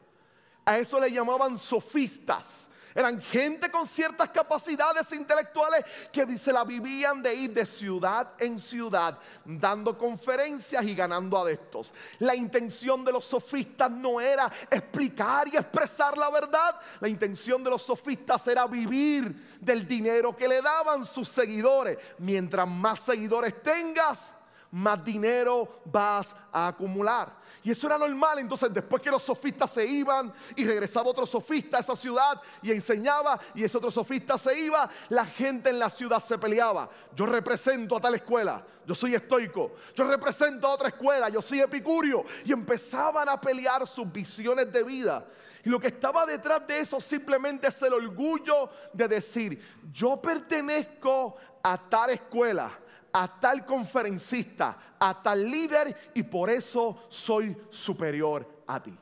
A 0.66 0.78
eso 0.78 1.00
le 1.00 1.12
llamaban 1.12 1.58
sofistas. 1.58 2.67
Eran 2.98 3.22
gente 3.22 3.70
con 3.70 3.86
ciertas 3.86 4.32
capacidades 4.32 5.12
intelectuales 5.14 5.86
que 6.12 6.36
se 6.36 6.52
la 6.52 6.64
vivían 6.64 7.22
de 7.22 7.32
ir 7.36 7.54
de 7.54 7.64
ciudad 7.64 8.30
en 8.40 8.58
ciudad, 8.58 9.20
dando 9.46 9.96
conferencias 9.96 10.84
y 10.84 10.96
ganando 10.96 11.38
adeptos. 11.38 11.94
La 12.18 12.34
intención 12.34 13.06
de 13.06 13.12
los 13.12 13.24
sofistas 13.24 13.92
no 13.92 14.20
era 14.20 14.52
explicar 14.72 15.48
y 15.48 15.58
expresar 15.58 16.18
la 16.18 16.32
verdad. 16.32 16.82
La 17.00 17.08
intención 17.08 17.64
de 17.64 17.70
los 17.70 17.84
sofistas 17.84 18.48
era 18.48 18.66
vivir 18.66 19.60
del 19.62 19.88
dinero 19.88 20.36
que 20.36 20.48
le 20.48 20.60
daban 20.60 21.06
sus 21.06 21.28
seguidores. 21.28 22.00
Mientras 22.18 22.68
más 22.68 23.02
seguidores 23.02 23.62
tengas, 23.62 24.34
más 24.72 25.04
dinero 25.04 25.82
vas 25.86 26.36
a 26.52 26.68
acumular. 26.68 27.34
Y 27.64 27.72
eso 27.72 27.88
era 27.88 27.98
normal. 27.98 28.40
Entonces, 28.40 28.74
después 28.74 29.02
que 29.02 29.12
los 29.12 29.24
sofistas 29.24 29.72
se 29.72 29.86
iban 29.86 30.34
y 30.56 30.66
regresaba 30.66 31.10
otro 31.10 31.26
sofista 31.26 31.78
a 31.78 31.80
esa 31.82 31.96
ciudad 31.96 32.42
y 32.62 32.72
enseñaba, 32.72 33.40
y 33.54 33.64
ese 33.64 33.78
otro 33.78 33.92
sofista 33.92 34.38
se 34.38 34.58
iba, 34.58 34.90
la 35.10 35.26
gente 35.26 35.70
en 35.70 35.80
la 35.80 35.90
ciudad 35.90 36.24
se 36.24 36.38
peleaba. 36.38 36.90
Yo 37.16 37.26
represento 37.26 37.98
a 37.98 38.02
tal 38.02 38.16
escuela, 38.16 38.66
yo 38.86 38.96
soy 38.96 39.16
estoico. 39.16 39.74
Yo 39.96 40.06
represento 40.06 40.68
a 40.68 40.72
otra 40.72 40.90
escuela, 40.90 41.30
yo 41.30 41.42
soy 41.42 41.62
epicurio. 41.62 42.24
Y 42.46 42.54
empezaban 42.54 43.28
a 43.28 43.40
pelear 43.40 43.86
sus 43.88 44.10
visiones 44.12 44.72
de 44.72 44.84
vida. 44.84 45.26
Y 45.66 45.70
lo 45.70 45.80
que 45.80 45.88
estaba 45.88 46.26
detrás 46.26 46.66
de 46.66 46.80
eso 46.80 47.02
simplemente 47.02 47.68
es 47.68 47.82
el 47.82 47.94
orgullo 47.94 48.70
de 48.94 49.08
decir, 49.10 49.62
yo 49.92 50.22
pertenezco 50.22 51.36
a 51.62 51.78
tal 51.90 52.12
escuela 52.12 52.72
a 53.12 53.40
tal 53.40 53.66
conferencista, 53.66 54.96
a 55.00 55.22
tal 55.22 55.50
líder 55.50 56.12
y 56.14 56.24
por 56.24 56.50
eso 56.50 57.08
soy 57.10 57.56
superior 57.70 58.64
a 58.68 58.82
ti. 58.82 58.98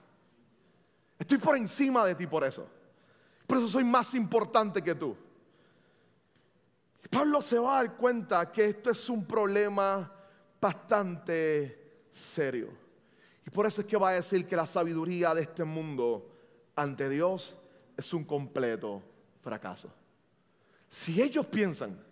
Estoy 1.17 1.37
por 1.37 1.57
encima 1.57 2.05
de 2.05 2.15
ti 2.15 2.27
por 2.27 2.43
eso. 2.43 2.67
Por 3.47 3.57
eso 3.57 3.67
soy 3.67 3.83
más 3.83 4.13
importante 4.13 4.81
que 4.81 4.95
tú. 4.95 5.15
Pablo 7.09 7.41
se 7.41 7.57
va 7.57 7.79
a 7.79 7.83
dar 7.83 7.95
cuenta 7.95 8.51
que 8.51 8.65
esto 8.65 8.91
es 8.91 9.09
un 9.09 9.25
problema 9.25 10.11
bastante 10.59 12.07
serio. 12.11 12.69
Y 13.45 13.49
por 13.49 13.65
eso 13.65 13.81
es 13.81 13.87
que 13.87 13.97
va 13.97 14.09
a 14.09 14.13
decir 14.13 14.47
que 14.47 14.55
la 14.55 14.65
sabiduría 14.65 15.33
de 15.33 15.43
este 15.43 15.63
mundo 15.63 16.29
ante 16.75 17.07
Dios 17.07 17.55
es 17.95 18.13
un 18.13 18.23
completo 18.25 19.01
fracaso. 19.41 19.93
Si 20.89 21.21
ellos 21.21 21.45
piensan 21.45 22.03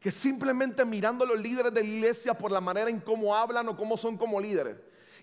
que 0.00 0.10
simplemente 0.10 0.84
mirando 0.84 1.24
a 1.24 1.28
los 1.28 1.40
líderes 1.40 1.72
de 1.74 1.82
la 1.82 1.88
iglesia 1.88 2.34
por 2.34 2.52
la 2.52 2.60
manera 2.60 2.88
en 2.88 3.00
cómo 3.00 3.34
hablan 3.34 3.68
o 3.68 3.76
cómo 3.76 3.96
son 3.96 4.16
como 4.16 4.40
líderes. 4.40 4.76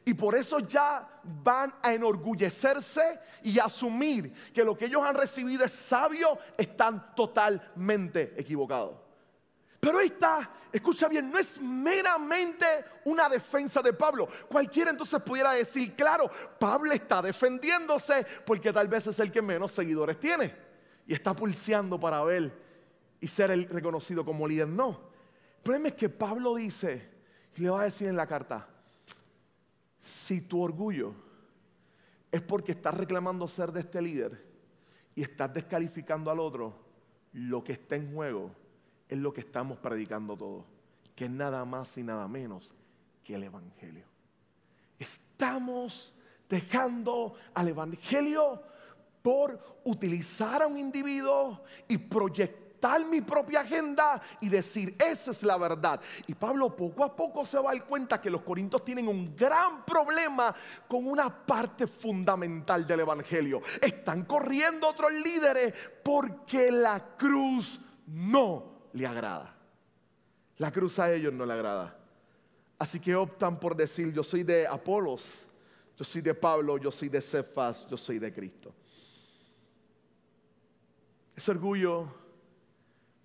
Y 0.03 0.13
por 0.13 0.35
eso 0.35 0.59
ya 0.59 1.07
van 1.23 1.73
a 1.81 1.93
enorgullecerse 1.93 3.19
y 3.41 3.57
asumir 3.57 4.31
que 4.53 4.63
lo 4.63 4.77
que 4.77 4.85
ellos 4.85 5.01
han 5.03 5.15
recibido 5.15 5.65
es 5.65 5.71
sabio, 5.71 6.37
están 6.57 7.15
totalmente 7.15 8.33
equivocados. 8.37 8.97
Pero 9.79 9.99
está, 9.99 10.49
escucha 10.71 11.07
bien, 11.07 11.31
no 11.31 11.39
es 11.39 11.59
meramente 11.59 12.65
una 13.05 13.29
defensa 13.29 13.81
de 13.81 13.93
Pablo. 13.93 14.27
Cualquiera 14.47 14.91
entonces 14.91 15.21
pudiera 15.21 15.51
decir, 15.53 15.95
claro, 15.95 16.29
Pablo 16.59 16.91
está 16.91 17.21
defendiéndose 17.21 18.25
porque 18.45 18.73
tal 18.73 18.87
vez 18.87 19.07
es 19.07 19.19
el 19.19 19.31
que 19.31 19.41
menos 19.41 19.71
seguidores 19.71 20.19
tiene. 20.19 20.55
Y 21.07 21.13
está 21.13 21.35
pulseando 21.35 21.99
para 21.99 22.23
ver 22.23 22.64
y 23.25 23.27
ser 23.27 23.49
el 23.49 23.67
reconocido 23.67 24.23
como 24.23 24.47
líder. 24.47 24.67
No. 24.67 24.89
El 24.89 25.63
problema 25.63 25.87
es 25.87 25.95
que 25.95 26.09
Pablo 26.09 26.53
dice, 26.53 27.09
y 27.55 27.61
le 27.61 27.71
va 27.71 27.81
a 27.81 27.85
decir 27.85 28.07
en 28.07 28.15
la 28.15 28.27
carta, 28.27 28.67
si 29.99 30.41
tu 30.41 30.61
orgullo 30.61 31.11
es 32.31 32.39
porque 32.41 32.73
estás 32.73 32.93
reclamando 32.93 33.47
ser 33.47 33.71
de 33.71 33.79
este 33.79 33.99
líder 33.99 34.45
y 35.15 35.23
estás 35.23 35.51
descalificando 35.51 36.29
al 36.29 36.39
otro, 36.39 36.75
lo 37.33 37.63
que 37.63 37.73
está 37.73 37.95
en 37.95 38.13
juego 38.13 38.51
es 39.09 39.17
lo 39.17 39.33
que 39.33 39.41
estamos 39.41 39.79
predicando 39.79 40.37
todos, 40.37 40.63
que 41.15 41.25
es 41.25 41.31
nada 41.31 41.65
más 41.65 41.97
y 41.97 42.03
nada 42.03 42.27
menos 42.27 42.71
que 43.23 43.33
el 43.33 43.41
Evangelio. 43.41 44.05
Estamos 44.99 46.13
dejando 46.47 47.33
al 47.55 47.69
Evangelio 47.69 48.61
por 49.23 49.79
utilizar 49.83 50.61
a 50.61 50.67
un 50.67 50.77
individuo 50.77 51.63
y 51.87 51.97
proyectar 51.97 52.64
mi 53.05 53.21
propia 53.21 53.61
agenda 53.61 54.21
y 54.39 54.49
decir, 54.49 54.95
esa 54.99 55.31
es 55.31 55.43
la 55.43 55.57
verdad. 55.57 55.99
Y 56.27 56.33
Pablo 56.33 56.75
poco 56.75 57.03
a 57.03 57.15
poco 57.15 57.45
se 57.45 57.57
va 57.57 57.71
a 57.71 57.73
dar 57.73 57.85
cuenta 57.85 58.21
que 58.21 58.29
los 58.29 58.41
corintios 58.41 58.85
tienen 58.85 59.07
un 59.07 59.35
gran 59.35 59.83
problema 59.85 60.55
con 60.87 61.07
una 61.07 61.29
parte 61.45 61.87
fundamental 61.87 62.85
del 62.85 63.01
Evangelio. 63.01 63.61
Están 63.81 64.23
corriendo 64.25 64.87
otros 64.87 65.11
líderes 65.11 65.73
porque 66.03 66.71
la 66.71 67.15
cruz 67.17 67.79
no 68.07 68.89
le 68.93 69.07
agrada. 69.07 69.55
La 70.57 70.71
cruz 70.71 70.99
a 70.99 71.11
ellos 71.11 71.33
no 71.33 71.45
le 71.45 71.53
agrada. 71.53 71.97
Así 72.77 72.99
que 72.99 73.15
optan 73.15 73.59
por 73.59 73.75
decir, 73.75 74.13
yo 74.13 74.23
soy 74.23 74.43
de 74.43 74.67
Apolos, 74.67 75.47
yo 75.97 76.03
soy 76.03 76.21
de 76.21 76.33
Pablo, 76.33 76.77
yo 76.77 76.91
soy 76.91 77.09
de 77.09 77.21
Cefas, 77.21 77.87
yo 77.87 77.97
soy 77.97 78.19
de 78.19 78.33
Cristo. 78.33 78.73
Ese 81.35 81.51
orgullo 81.51 82.24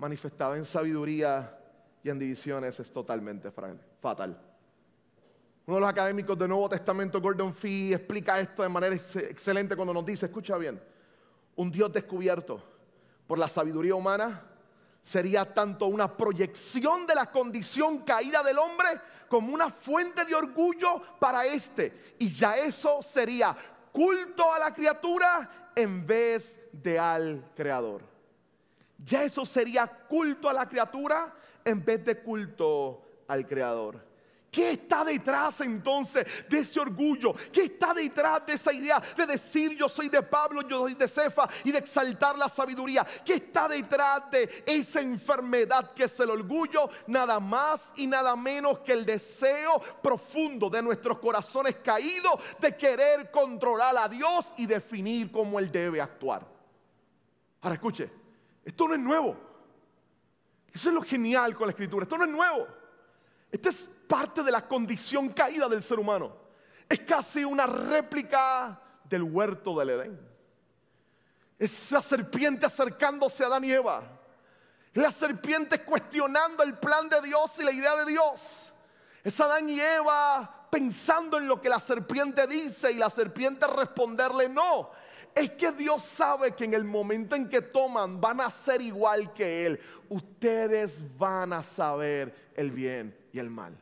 manifestado 0.01 0.57
en 0.57 0.65
sabiduría 0.65 1.59
y 2.03 2.09
en 2.09 2.19
divisiones 2.19 2.81
es 2.81 2.91
totalmente 2.91 3.51
fatal. 4.01 4.41
Uno 5.67 5.77
de 5.77 5.81
los 5.83 5.91
académicos 5.91 6.39
del 6.39 6.49
Nuevo 6.49 6.71
Testamento, 6.71 7.21
Gordon 7.21 7.55
Fee, 7.55 7.93
explica 7.93 8.41
esto 8.41 8.63
de 8.63 8.71
manera 8.71 8.95
excelente 8.95 9.77
cuando 9.77 9.93
nos 9.93 10.07
dice, 10.07 10.25
escucha 10.27 10.57
bien, 10.57 10.83
un 11.55 11.71
Dios 11.71 11.93
descubierto 11.93 12.63
por 13.27 13.39
la 13.39 13.47
sabiduría 13.47 13.95
humana 13.95 14.43
sería 15.03 15.45
tanto 15.53 15.87
una 15.87 16.17
proyección 16.17 17.07
de 17.07 17.15
la 17.15 17.31
condición 17.31 17.99
caída 17.99 18.43
del 18.43 18.59
hombre 18.59 18.89
como 19.29 19.53
una 19.53 19.69
fuente 19.69 20.25
de 20.25 20.35
orgullo 20.35 21.03
para 21.19 21.45
éste. 21.45 22.15
Y 22.19 22.33
ya 22.33 22.57
eso 22.57 23.01
sería 23.03 23.55
culto 23.93 24.51
a 24.51 24.59
la 24.59 24.73
criatura 24.73 25.73
en 25.77 26.07
vez 26.07 26.59
de 26.73 26.99
al 26.99 27.53
creador. 27.55 28.10
Ya 29.05 29.25
eso 29.25 29.45
sería 29.45 29.87
culto 29.87 30.49
a 30.49 30.53
la 30.53 30.69
criatura 30.69 31.35
en 31.65 31.85
vez 31.85 32.05
de 32.05 32.21
culto 32.23 33.03
al 33.29 33.47
creador. 33.47 34.11
¿Qué 34.51 34.73
está 34.73 35.05
detrás 35.05 35.61
entonces 35.61 36.27
de 36.49 36.59
ese 36.59 36.81
orgullo? 36.81 37.35
¿Qué 37.53 37.65
está 37.65 37.95
detrás 37.95 38.45
de 38.45 38.55
esa 38.55 38.73
idea 38.73 39.01
de 39.17 39.25
decir 39.25 39.77
yo 39.77 39.89
soy 39.89 40.09
de 40.09 40.23
Pablo, 40.23 40.63
yo 40.63 40.81
soy 40.81 40.95
de 40.95 41.07
Cefa 41.07 41.49
y 41.63 41.71
de 41.71 41.79
exaltar 41.79 42.37
la 42.37 42.49
sabiduría? 42.49 43.07
¿Qué 43.25 43.35
está 43.35 43.69
detrás 43.69 44.29
de 44.33 44.65
esa 44.67 45.01
enfermedad 45.01 45.93
que 45.93 46.05
es 46.05 46.19
el 46.19 46.31
orgullo? 46.31 46.91
Nada 47.07 47.39
más 47.39 47.93
y 47.95 48.09
nada 48.09 48.35
menos 48.35 48.81
que 48.81 48.93
el 48.93 49.07
deseo 49.07 49.81
profundo 50.03 50.69
de 50.69 50.83
nuestros 50.83 51.21
corazones 51.21 51.77
caídos 51.77 52.41
de 52.59 52.77
querer 52.77 53.31
controlar 53.31 53.97
a 53.97 54.09
Dios 54.09 54.53
y 54.57 54.67
definir 54.67 55.31
cómo 55.31 55.61
Él 55.61 55.71
debe 55.71 56.01
actuar. 56.01 56.45
Ahora 57.61 57.75
escuche, 57.75 58.11
esto 58.65 58.89
no 58.89 58.95
es 58.95 59.01
nuevo. 59.01 59.37
Eso 60.73 60.89
es 60.89 60.95
lo 60.95 61.03
genial 61.03 61.55
con 61.55 61.67
la 61.67 61.73
escritura. 61.73 62.05
Esto 62.05 62.19
no 62.19 62.25
es 62.25 62.31
nuevo. 62.31 62.67
Esta 63.51 63.71
es 63.71 63.89
parte 64.07 64.43
de 64.43 64.53
la 64.53 64.67
condición 64.67 65.31
caída 65.31 65.69
del 65.69 65.83
ser 65.83 65.99
humano. 65.99 66.37
Es 66.89 67.01
casi 67.01 67.45
una 67.45 67.67
réplica 67.67 68.81
del 69.05 69.23
huerto 69.23 69.79
del 69.79 69.91
Edén. 69.91 70.31
Es 71.59 71.91
la 71.93 72.03
serpiente 72.03 72.67
acercándose 72.67 73.45
a 73.45 73.49
Adán 73.49 73.65
y 73.65 73.73
Eva. 73.73 74.03
La 74.95 75.11
serpiente 75.11 75.85
cuestionando 75.85 76.63
el 76.63 76.79
plan 76.79 77.09
de 77.09 77.21
Dios 77.23 77.53
y 77.59 77.63
la 77.63 77.73
idea 77.73 77.97
de 77.97 78.07
Dios. 78.07 78.73
Es 79.23 79.41
Adán 79.41 79.69
y 79.69 79.81
Eva 79.81 80.69
pensando 80.71 81.39
en 81.39 81.47
lo 81.47 81.61
que 81.61 81.69
la 81.69 81.81
serpiente 81.81 82.47
dice 82.47 82.93
y 82.93 82.97
la 82.97 83.11
serpiente 83.11 83.67
responderle 83.67 84.49
no. 84.49 84.91
Es 85.35 85.51
que 85.53 85.73
Dios 85.73 86.03
sabe 86.03 86.53
que 86.53 86.65
en 86.65 86.75
el 86.75 86.85
momento 86.85 87.37
en 87.37 87.49
que 87.49 87.63
toman 87.63 88.21
van 88.21 88.41
a 88.41 88.51
ser 88.51 88.83
igual 88.83 89.33
que 89.33 89.67
Él. 89.67 89.81
Ustedes 90.09 91.03
van 91.17 91.53
a 91.53 91.63
saber 91.63 92.51
el 92.55 92.71
bien 92.71 93.17
y 93.33 93.39
el 93.39 93.51
mal. 93.51 93.77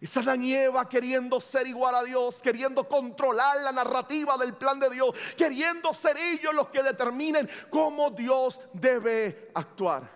Y 0.00 0.18
Adán 0.18 0.42
y 0.42 0.54
Eva 0.54 0.86
queriendo 0.86 1.40
ser 1.40 1.66
igual 1.66 1.94
a 1.94 2.04
Dios, 2.04 2.42
queriendo 2.42 2.86
controlar 2.86 3.62
la 3.62 3.72
narrativa 3.72 4.36
del 4.36 4.52
plan 4.52 4.78
de 4.78 4.90
Dios, 4.90 5.14
queriendo 5.34 5.94
ser 5.94 6.18
ellos 6.18 6.54
los 6.54 6.68
que 6.68 6.82
determinen 6.82 7.48
cómo 7.70 8.10
Dios 8.10 8.60
debe 8.74 9.50
actuar. 9.54 10.10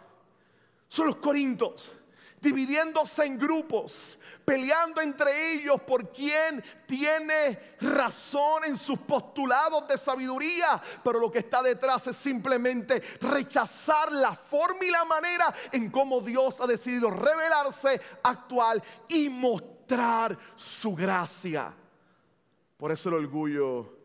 Son 0.89 1.07
los 1.07 1.17
corintos 1.17 1.97
dividiéndose 2.41 3.25
en 3.25 3.39
grupos, 3.39 4.19
peleando 4.45 5.01
entre 5.01 5.55
ellos 5.55 5.81
por 5.83 6.13
quién 6.13 6.63
tiene 6.87 7.77
razón 7.81 8.65
en 8.65 8.77
sus 8.77 8.99
postulados 9.01 9.87
de 9.89 9.99
sabiduría, 9.99 10.81
pero 11.03 11.19
lo 11.19 11.31
que 11.31 11.41
está 11.41 11.63
detrás 11.63 12.07
es 12.07 12.17
simplemente 12.17 13.01
rechazar 13.21 14.13
la 14.13 14.35
forma 14.35 14.85
y 14.85 14.91
la 14.91 15.05
manera 15.05 15.55
en 15.73 15.91
cómo 15.91 16.21
Dios 16.21 16.61
ha 16.61 16.67
decidido 16.67 17.11
revelarse, 17.11 18.01
actual 18.23 18.83
y 19.09 19.29
mostrar 19.29 20.39
su 20.57 20.95
gracia. 20.95 21.73
Por 22.77 22.93
eso 22.93 23.09
el 23.09 23.17
orgullo 23.17 23.97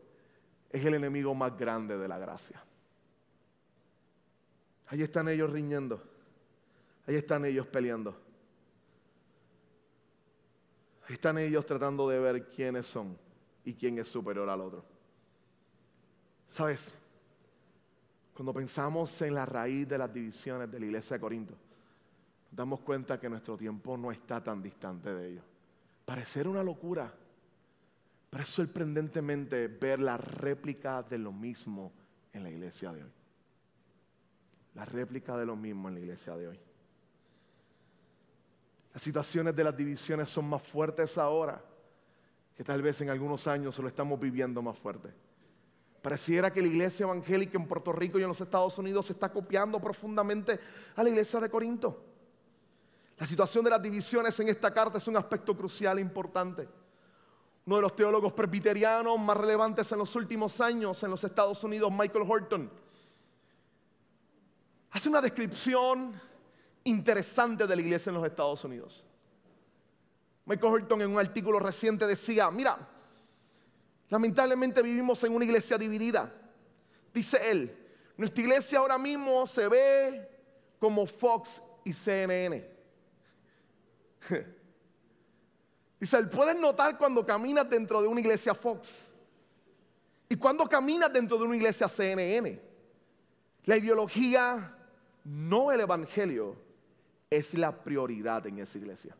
es 0.70 0.84
el 0.84 0.94
enemigo 0.94 1.34
más 1.34 1.56
grande 1.56 1.96
de 1.96 2.08
la 2.08 2.18
gracia. 2.18 2.62
Ahí 4.88 5.02
están 5.02 5.28
ellos 5.28 5.50
riñendo. 5.50 6.02
Ahí 7.06 7.16
están 7.16 7.44
ellos 7.44 7.66
peleando. 7.66 8.23
Están 11.08 11.38
ellos 11.38 11.66
tratando 11.66 12.08
de 12.08 12.18
ver 12.18 12.48
quiénes 12.48 12.86
son 12.86 13.16
y 13.64 13.74
quién 13.74 13.98
es 13.98 14.08
superior 14.08 14.48
al 14.48 14.60
otro. 14.60 14.84
¿Sabes? 16.48 16.94
Cuando 18.34 18.52
pensamos 18.52 19.20
en 19.22 19.34
la 19.34 19.46
raíz 19.46 19.88
de 19.88 19.98
las 19.98 20.12
divisiones 20.12 20.70
de 20.70 20.80
la 20.80 20.86
iglesia 20.86 21.14
de 21.16 21.20
Corinto, 21.20 21.54
nos 22.50 22.56
damos 22.56 22.80
cuenta 22.80 23.20
que 23.20 23.28
nuestro 23.28 23.56
tiempo 23.56 23.96
no 23.96 24.10
está 24.10 24.42
tan 24.42 24.62
distante 24.62 25.12
de 25.12 25.28
ellos. 25.30 25.44
Parecer 26.04 26.48
una 26.48 26.62
locura, 26.62 27.12
pero 28.30 28.42
es 28.42 28.48
sorprendentemente 28.48 29.68
ver 29.68 30.00
la 30.00 30.16
réplica 30.16 31.02
de 31.02 31.18
lo 31.18 31.32
mismo 31.32 31.92
en 32.32 32.42
la 32.42 32.50
iglesia 32.50 32.92
de 32.92 33.04
hoy. 33.04 33.12
La 34.74 34.84
réplica 34.84 35.36
de 35.36 35.46
lo 35.46 35.54
mismo 35.54 35.88
en 35.88 35.94
la 35.94 36.00
iglesia 36.00 36.36
de 36.36 36.48
hoy. 36.48 36.60
Las 38.94 39.02
situaciones 39.02 39.56
de 39.56 39.64
las 39.64 39.76
divisiones 39.76 40.30
son 40.30 40.48
más 40.48 40.62
fuertes 40.62 41.18
ahora 41.18 41.60
que 42.56 42.62
tal 42.62 42.80
vez 42.80 43.00
en 43.00 43.10
algunos 43.10 43.44
años 43.48 43.76
lo 43.80 43.88
estamos 43.88 44.20
viviendo 44.20 44.62
más 44.62 44.78
fuerte. 44.78 45.12
Pareciera 46.00 46.52
que 46.52 46.62
la 46.62 46.68
iglesia 46.68 47.02
evangélica 47.02 47.58
en 47.58 47.66
Puerto 47.66 47.90
Rico 47.90 48.20
y 48.20 48.22
en 48.22 48.28
los 48.28 48.40
Estados 48.40 48.78
Unidos 48.78 49.06
se 49.06 49.14
está 49.14 49.32
copiando 49.32 49.80
profundamente 49.80 50.60
a 50.94 51.02
la 51.02 51.08
iglesia 51.08 51.40
de 51.40 51.50
Corinto. 51.50 52.04
La 53.18 53.26
situación 53.26 53.64
de 53.64 53.70
las 53.70 53.82
divisiones 53.82 54.38
en 54.38 54.48
esta 54.48 54.72
carta 54.72 54.98
es 54.98 55.08
un 55.08 55.16
aspecto 55.16 55.56
crucial 55.56 55.98
e 55.98 56.00
importante. 56.00 56.68
Uno 57.66 57.76
de 57.76 57.82
los 57.82 57.96
teólogos 57.96 58.32
presbiterianos 58.32 59.18
más 59.18 59.36
relevantes 59.36 59.90
en 59.90 59.98
los 59.98 60.14
últimos 60.14 60.60
años 60.60 61.02
en 61.02 61.10
los 61.10 61.24
Estados 61.24 61.64
Unidos, 61.64 61.90
Michael 61.90 62.26
Horton, 62.28 62.70
hace 64.90 65.08
una 65.08 65.20
descripción 65.20 66.20
interesante 66.84 67.66
de 67.66 67.74
la 67.74 67.82
iglesia 67.82 68.10
en 68.10 68.16
los 68.16 68.26
Estados 68.26 68.62
Unidos. 68.64 69.06
Michael 70.46 70.72
Horton 70.74 71.02
en 71.02 71.10
un 71.10 71.18
artículo 71.18 71.58
reciente 71.58 72.06
decía, 72.06 72.50
mira, 72.50 72.78
lamentablemente 74.10 74.82
vivimos 74.82 75.24
en 75.24 75.34
una 75.34 75.44
iglesia 75.44 75.78
dividida. 75.78 76.32
Dice 77.12 77.38
él, 77.50 77.76
nuestra 78.16 78.42
iglesia 78.42 78.78
ahora 78.78 78.98
mismo 78.98 79.46
se 79.46 79.68
ve 79.68 80.28
como 80.78 81.06
Fox 81.06 81.62
y 81.84 81.92
CNN. 81.92 82.70
Dice, 86.00 86.16
él 86.18 86.28
puedes 86.28 86.60
notar 86.60 86.98
cuando 86.98 87.24
caminas 87.24 87.70
dentro 87.70 88.02
de 88.02 88.08
una 88.08 88.20
iglesia 88.20 88.54
Fox 88.54 89.10
y 90.28 90.36
cuando 90.36 90.68
caminas 90.68 91.10
dentro 91.12 91.38
de 91.38 91.44
una 91.44 91.56
iglesia 91.56 91.88
CNN. 91.88 92.60
La 93.64 93.78
ideología, 93.78 94.76
no 95.24 95.72
el 95.72 95.80
evangelio, 95.80 96.63
es 97.36 97.54
la 97.54 97.72
prioridad 97.82 98.46
en 98.46 98.58
esa 98.58 98.78
iglesia. 98.78 99.16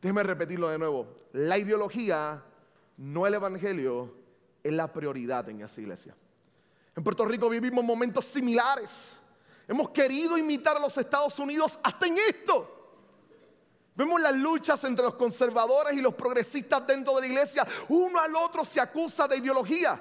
Déjeme 0.00 0.22
repetirlo 0.22 0.68
de 0.68 0.78
nuevo. 0.78 1.06
La 1.32 1.58
ideología, 1.58 2.42
no 2.96 3.26
el 3.26 3.34
evangelio, 3.34 4.14
es 4.62 4.72
la 4.72 4.92
prioridad 4.92 5.48
en 5.48 5.62
esa 5.62 5.80
iglesia. 5.80 6.14
En 6.94 7.02
Puerto 7.02 7.24
Rico 7.24 7.48
vivimos 7.48 7.84
momentos 7.84 8.24
similares. 8.26 9.20
Hemos 9.68 9.90
querido 9.90 10.38
imitar 10.38 10.76
a 10.76 10.80
los 10.80 10.96
Estados 10.96 11.38
Unidos 11.38 11.78
hasta 11.82 12.06
en 12.06 12.18
esto. 12.18 12.72
Vemos 13.96 14.20
las 14.20 14.34
luchas 14.34 14.84
entre 14.84 15.04
los 15.04 15.14
conservadores 15.14 15.94
y 15.94 16.00
los 16.00 16.14
progresistas 16.14 16.86
dentro 16.86 17.14
de 17.16 17.22
la 17.22 17.26
iglesia. 17.26 17.66
Uno 17.88 18.20
al 18.20 18.34
otro 18.36 18.64
se 18.64 18.78
acusa 18.78 19.26
de 19.26 19.38
ideología. 19.38 20.00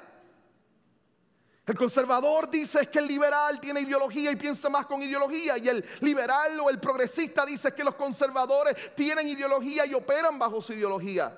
El 1.65 1.75
conservador 1.75 2.47
dice 2.49 2.88
que 2.88 2.99
el 2.99 3.08
liberal 3.08 3.60
tiene 3.60 3.82
ideología 3.82 4.32
y 4.32 4.36
piensa 4.36 4.69
más 4.69 4.86
con 4.86 5.01
ideología. 5.01 5.58
Y 5.58 5.67
el 5.67 5.84
liberal 6.01 6.60
o 6.60 6.69
el 6.69 6.80
progresista 6.80 7.43
dice 7.43 7.73
que 7.73 7.84
los 7.84 7.95
conservadores 7.95 8.93
tienen 8.95 9.28
ideología 9.28 9.86
y 9.86 9.95
operan 9.95 10.38
bajo 10.38 10.62
su 10.62 10.73
ideología. 10.73 11.36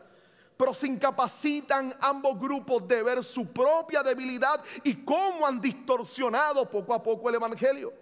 Pero 0.57 0.73
se 0.73 0.87
incapacitan 0.87 1.95
ambos 2.01 2.37
grupos 2.37 2.85
de 2.87 3.03
ver 3.03 3.23
su 3.23 3.45
propia 3.53 4.03
debilidad 4.03 4.61
y 4.83 4.95
cómo 5.05 5.47
han 5.47 5.61
distorsionado 5.61 6.69
poco 6.69 6.93
a 6.93 7.01
poco 7.01 7.29
el 7.29 7.35
Evangelio. 7.35 7.93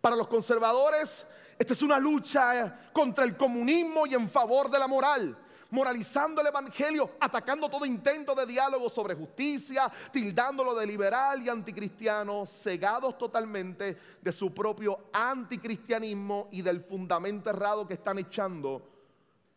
Para 0.00 0.14
los 0.14 0.28
conservadores, 0.28 1.26
esta 1.58 1.72
es 1.72 1.82
una 1.82 1.98
lucha 1.98 2.88
contra 2.92 3.24
el 3.24 3.36
comunismo 3.36 4.06
y 4.06 4.14
en 4.14 4.30
favor 4.30 4.70
de 4.70 4.78
la 4.78 4.86
moral 4.86 5.36
moralizando 5.70 6.40
el 6.40 6.46
Evangelio, 6.46 7.12
atacando 7.20 7.68
todo 7.68 7.84
intento 7.84 8.34
de 8.34 8.46
diálogo 8.46 8.88
sobre 8.88 9.14
justicia, 9.14 9.90
tildándolo 10.12 10.74
de 10.74 10.86
liberal 10.86 11.42
y 11.42 11.48
anticristiano, 11.48 12.46
cegados 12.46 13.18
totalmente 13.18 13.96
de 14.20 14.32
su 14.32 14.52
propio 14.54 15.08
anticristianismo 15.12 16.48
y 16.52 16.62
del 16.62 16.80
fundamento 16.80 17.50
errado 17.50 17.86
que 17.86 17.94
están 17.94 18.18
echando 18.18 18.82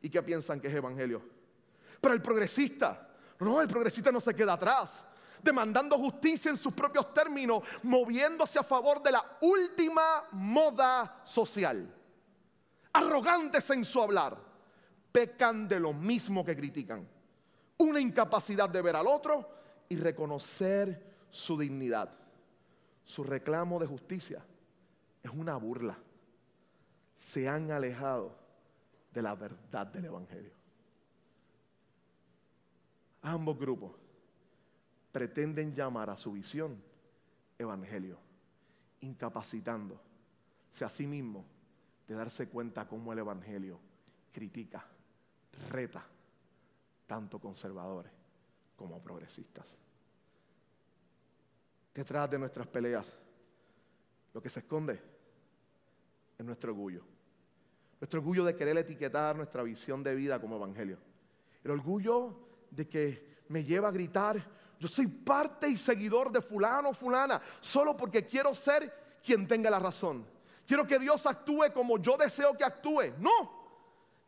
y 0.01 0.09
que 0.09 0.21
piensan 0.21 0.59
que 0.59 0.67
es 0.67 0.75
Evangelio. 0.75 1.21
Pero 1.99 2.13
el 2.13 2.21
progresista, 2.21 3.09
no, 3.39 3.61
el 3.61 3.67
progresista 3.67 4.11
no 4.11 4.19
se 4.19 4.33
queda 4.33 4.53
atrás 4.53 5.03
demandando 5.43 5.97
justicia 5.97 6.51
en 6.51 6.57
sus 6.57 6.71
propios 6.71 7.13
términos, 7.15 7.63
moviéndose 7.81 8.59
a 8.59 8.63
favor 8.63 9.01
de 9.01 9.11
la 9.11 9.37
última 9.41 10.23
moda 10.33 11.21
social, 11.23 11.91
arrogantes 12.93 13.67
en 13.71 13.83
su 13.83 13.99
hablar, 13.99 14.50
pecan 15.11 15.67
de 15.67 15.79
lo 15.79 15.93
mismo 15.93 16.45
que 16.45 16.55
critican. 16.55 17.07
Una 17.77 17.99
incapacidad 17.99 18.69
de 18.69 18.81
ver 18.81 18.95
al 18.95 19.07
otro 19.07 19.49
y 19.89 19.95
reconocer 19.97 21.11
su 21.29 21.57
dignidad. 21.57 22.13
Su 23.03 23.23
reclamo 23.23 23.79
de 23.79 23.87
justicia 23.87 24.43
es 25.23 25.31
una 25.31 25.55
burla. 25.57 25.97
Se 27.17 27.47
han 27.47 27.71
alejado 27.71 28.37
de 29.13 29.21
la 29.21 29.35
verdad 29.35 29.87
del 29.87 30.05
Evangelio. 30.05 30.53
Ambos 33.23 33.59
grupos 33.59 33.91
pretenden 35.11 35.75
llamar 35.75 36.09
a 36.09 36.17
su 36.17 36.31
visión 36.31 36.81
Evangelio, 37.59 38.17
incapacitándose 39.01 39.99
a 40.81 40.89
sí 40.89 41.05
mismo 41.05 41.45
de 42.07 42.15
darse 42.15 42.47
cuenta 42.47 42.87
cómo 42.87 43.13
el 43.13 43.19
Evangelio 43.19 43.79
critica 44.31 44.85
reta 45.69 46.05
tanto 47.07 47.39
conservadores 47.39 48.11
como 48.75 49.01
progresistas. 49.01 49.65
Detrás 51.93 52.29
de 52.29 52.39
nuestras 52.39 52.67
peleas, 52.67 53.13
lo 54.33 54.41
que 54.41 54.49
se 54.49 54.59
esconde 54.61 55.01
es 56.37 56.45
nuestro 56.45 56.71
orgullo. 56.71 57.03
Nuestro 57.99 58.19
orgullo 58.19 58.45
de 58.45 58.55
querer 58.55 58.77
etiquetar 58.77 59.35
nuestra 59.35 59.61
visión 59.61 60.01
de 60.01 60.15
vida 60.15 60.39
como 60.39 60.55
evangelio. 60.55 60.97
El 61.63 61.71
orgullo 61.71 62.35
de 62.71 62.87
que 62.87 63.43
me 63.49 63.63
lleva 63.63 63.89
a 63.89 63.91
gritar, 63.91 64.43
yo 64.79 64.87
soy 64.87 65.07
parte 65.07 65.67
y 65.67 65.77
seguidor 65.77 66.31
de 66.31 66.41
fulano 66.41 66.89
o 66.89 66.93
fulana, 66.93 67.41
solo 67.59 67.95
porque 67.95 68.25
quiero 68.25 68.55
ser 68.55 69.19
quien 69.23 69.47
tenga 69.47 69.69
la 69.69 69.79
razón. 69.79 70.25
Quiero 70.65 70.87
que 70.87 70.97
Dios 70.97 71.25
actúe 71.25 71.73
como 71.73 71.97
yo 71.99 72.15
deseo 72.17 72.57
que 72.57 72.63
actúe. 72.63 73.13
No, 73.19 73.60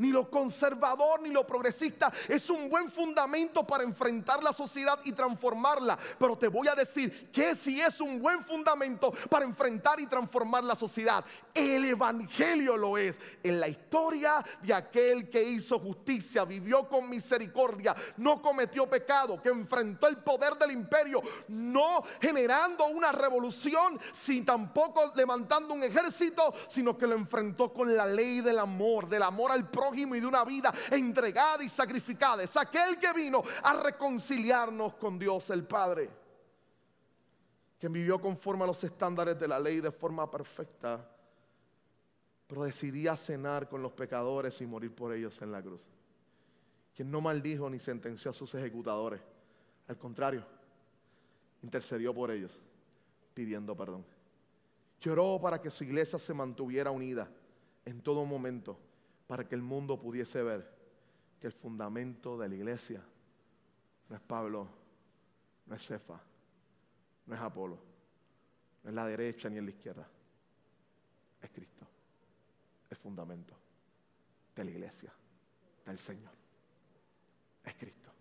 ni 0.04 0.10
lo 0.10 0.30
conservador, 0.30 1.22
ni 1.22 1.30
lo 1.30 1.48
progresista. 1.48 2.12
Es 2.28 2.50
un 2.50 2.70
buen 2.70 2.92
fundamento 2.92 3.66
para 3.66 3.86
enfrentar 3.86 4.44
la 4.44 4.52
sociedad 4.52 5.00
y 5.06 5.14
transformarla. 5.14 5.98
Pero 6.20 6.38
te 6.38 6.50
voy 6.50 6.68
a 6.68 6.76
decir 6.76 7.32
que 7.32 7.56
si 7.56 7.80
es 7.80 8.02
un 8.02 8.22
buen 8.22 8.44
fundamento 8.44 9.14
para 9.30 9.46
enfrentar 9.46 10.02
y 10.02 10.08
transformar 10.08 10.66
la 10.66 10.76
sociedad. 10.76 11.24
El 11.54 11.86
Evangelio 11.86 12.76
lo 12.76 12.98
es. 12.98 13.18
En 13.42 13.62
la 13.62 13.70
historia 13.70 14.44
de 14.62 14.74
aquel 14.74 15.30
que 15.30 15.42
hizo 15.42 15.80
justicia, 15.80 16.44
vivió 16.44 16.90
con 16.90 17.10
misericordia, 17.10 17.96
no 18.18 18.42
cometió 18.42 18.90
pecado, 18.90 19.42
que 19.42 19.50
enfrentó 19.50 20.08
el 20.08 20.18
poder 20.18 20.58
del 20.58 20.72
imperio, 20.72 21.22
no 21.48 22.04
generando 22.20 22.88
una 22.88 23.14
revolución, 23.14 24.00
sin 24.12 24.44
tampoco 24.44 25.14
levantando 25.16 25.74
un 25.74 25.84
ejército, 25.84 26.54
sino 26.68 26.98
que 26.98 27.08
lo 27.08 27.16
enfrentó 27.16 27.72
con 27.72 27.96
la 27.96 28.06
ley 28.06 28.42
del 28.42 28.60
amor, 28.60 29.08
del 29.08 29.24
amor 29.24 29.52
al 29.52 29.70
prójimo 29.70 29.93
y 29.94 30.20
de 30.20 30.26
una 30.26 30.44
vida 30.44 30.74
entregada 30.92 31.64
y 31.64 31.70
sacrificada. 31.70 32.44
Es 32.44 32.56
aquel 32.58 33.00
que 33.00 33.12
vino 33.14 33.44
a 33.64 33.74
reconciliarnos 33.74 34.96
con 34.96 35.20
Dios 35.20 35.50
el 35.50 35.66
Padre, 35.66 36.10
que 37.80 37.88
vivió 37.88 38.20
conforme 38.20 38.64
a 38.64 38.68
los 38.68 38.84
estándares 38.84 39.40
de 39.40 39.48
la 39.48 39.60
ley 39.60 39.80
de 39.80 39.92
forma 39.92 40.30
perfecta, 40.30 41.10
pero 42.48 42.64
decidía 42.64 43.16
cenar 43.16 43.70
con 43.70 43.82
los 43.82 43.94
pecadores 43.94 44.60
y 44.62 44.66
morir 44.66 44.94
por 44.94 45.14
ellos 45.14 45.42
en 45.42 45.52
la 45.52 45.62
cruz. 45.62 45.82
Quien 46.96 47.10
no 47.10 47.22
maldijo 47.22 47.70
ni 47.70 47.80
sentenció 47.80 48.32
a 48.32 48.34
sus 48.34 48.54
ejecutadores, 48.54 49.22
al 49.88 49.98
contrario, 49.98 50.46
intercedió 51.62 52.14
por 52.14 52.32
ellos, 52.32 52.58
pidiendo 53.34 53.76
perdón. 53.76 54.06
Lloró 55.02 55.40
para 55.42 55.60
que 55.60 55.72
su 55.72 55.84
iglesia 55.84 56.20
se 56.20 56.34
mantuviera 56.34 56.92
unida 56.92 57.28
en 57.86 58.02
todo 58.02 58.24
momento 58.26 58.78
para 59.34 59.48
que 59.48 59.56
el 59.56 59.64
mundo 59.64 60.00
pudiese 60.00 60.44
ver 60.44 60.64
que 61.42 61.48
el 61.48 61.54
fundamento 61.54 62.38
de 62.38 62.48
la 62.48 62.54
iglesia 62.54 63.04
no 64.08 64.16
es 64.16 64.22
Pablo, 64.22 64.70
no 65.66 65.74
es 65.74 65.88
Cefa, 65.88 66.22
no 67.26 67.34
es 67.34 67.42
Apolo, 67.42 67.80
no 68.84 68.90
es 68.92 68.96
la 68.96 69.08
derecha 69.08 69.50
ni 69.50 69.58
en 69.58 69.66
la 69.66 69.72
izquierda, 69.72 70.08
es 71.42 71.50
Cristo, 71.50 71.88
el 72.92 72.98
fundamento 72.98 73.56
de 74.56 74.66
la 74.66 74.70
iglesia, 74.70 75.12
del 75.84 75.98
Señor, 75.98 76.34
es 77.66 77.74
Cristo. 77.74 78.12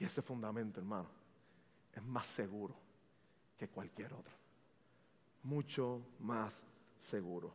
Y 0.00 0.04
ese 0.04 0.20
fundamento, 0.20 0.80
hermano, 0.80 1.08
es 1.94 2.02
más 2.02 2.26
seguro 2.26 2.76
que 3.56 3.68
cualquier 3.68 4.12
otro, 4.12 4.34
mucho 5.44 6.02
más 6.20 6.62
seguro 6.98 7.54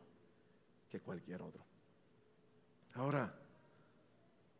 que 0.90 0.98
cualquier 0.98 1.42
otro. 1.42 1.69
Ahora, 2.94 3.32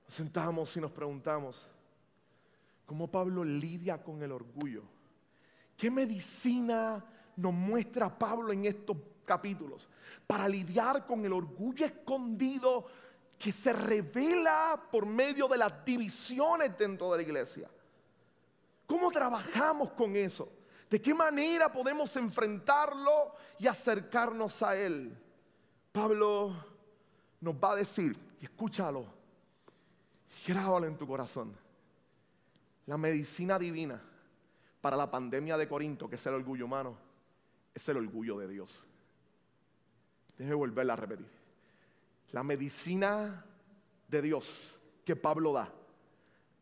nos 0.07 0.15
sentamos 0.15 0.77
y 0.77 0.81
nos 0.81 0.91
preguntamos, 0.93 1.69
¿cómo 2.87 3.11
Pablo 3.11 3.45
lidia 3.45 4.03
con 4.03 4.23
el 4.23 4.33
orgullo? 4.33 4.83
¿Qué 5.77 5.91
medicina 5.91 7.05
nos 7.37 7.53
muestra 7.53 8.19
Pablo 8.19 8.53
en 8.53 8.67
estos 8.67 8.97
capítulos 9.25 9.89
para 10.27 10.49
lidiar 10.49 11.07
con 11.07 11.25
el 11.25 11.33
orgullo 11.33 11.87
escondido 11.87 12.87
que 13.39 13.53
se 13.53 13.73
revela 13.73 14.81
por 14.91 15.07
medio 15.07 15.49
de 15.49 15.59
las 15.59 15.85
divisiones 15.85 16.77
dentro 16.77 17.11
de 17.13 17.17
la 17.17 17.23
iglesia? 17.23 17.71
¿Cómo 18.87 19.11
trabajamos 19.11 19.93
con 19.93 20.17
eso? 20.17 20.53
¿De 20.91 21.01
qué 21.01 21.15
manera 21.15 21.73
podemos 21.73 22.15
enfrentarlo 22.17 23.33
y 23.59 23.69
acercarnos 23.69 24.63
a 24.63 24.77
él? 24.77 25.17
Pablo 25.93 26.70
nos 27.41 27.55
va 27.55 27.73
a 27.73 27.77
decir, 27.77 28.17
y 28.41 28.45
escúchalo, 28.45 29.05
grábalo 30.47 30.87
en 30.87 30.97
tu 30.97 31.07
corazón, 31.07 31.55
la 32.87 32.97
medicina 32.97 33.59
divina 33.59 34.01
para 34.81 34.97
la 34.97 35.11
pandemia 35.11 35.57
de 35.57 35.69
Corinto, 35.69 36.09
que 36.09 36.17
es 36.17 36.27
el 36.27 36.35
orgullo 36.35 36.65
humano, 36.65 36.97
es 37.75 37.89
el 37.89 37.99
orgullo 37.99 38.39
de 38.39 38.49
Dios. 38.49 38.87
Déjeme 40.37 40.57
volverla 40.57 40.95
a 40.95 40.97
repetir. 40.97 41.29
La 42.33 42.43
medicina 42.43 43.45
de 44.09 44.23
Dios 44.23 44.79
que 45.05 45.17
Pablo 45.17 45.53
da 45.53 45.73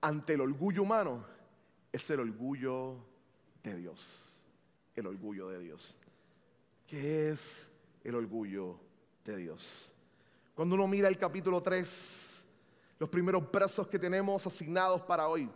ante 0.01 0.35
el 0.35 0.41
orgullo 0.41 0.83
humano 0.83 1.25
es 1.93 2.09
el 2.11 2.21
orgullo 2.21 2.97
de 3.63 3.77
Dios. 3.77 4.01
El 4.97 5.07
orgullo 5.07 5.49
de 5.49 5.61
Dios. 5.61 5.97
¿Qué 6.87 7.31
es 7.31 7.69
el 8.05 8.15
orgullo 8.15 8.81
de 9.25 9.37
Dios. 9.37 9.93
Cuando 10.59 10.75
uno 10.75 10.89
mira 10.89 11.09
el 11.09 11.17
capítulo 11.17 11.63
3, 11.63 12.45
los 12.99 13.09
primeros 13.09 13.49
versos 13.49 13.87
que 13.87 13.97
tenemos 13.97 14.45
asignados 14.45 15.03
para 15.03 15.29
hoy, 15.29 15.49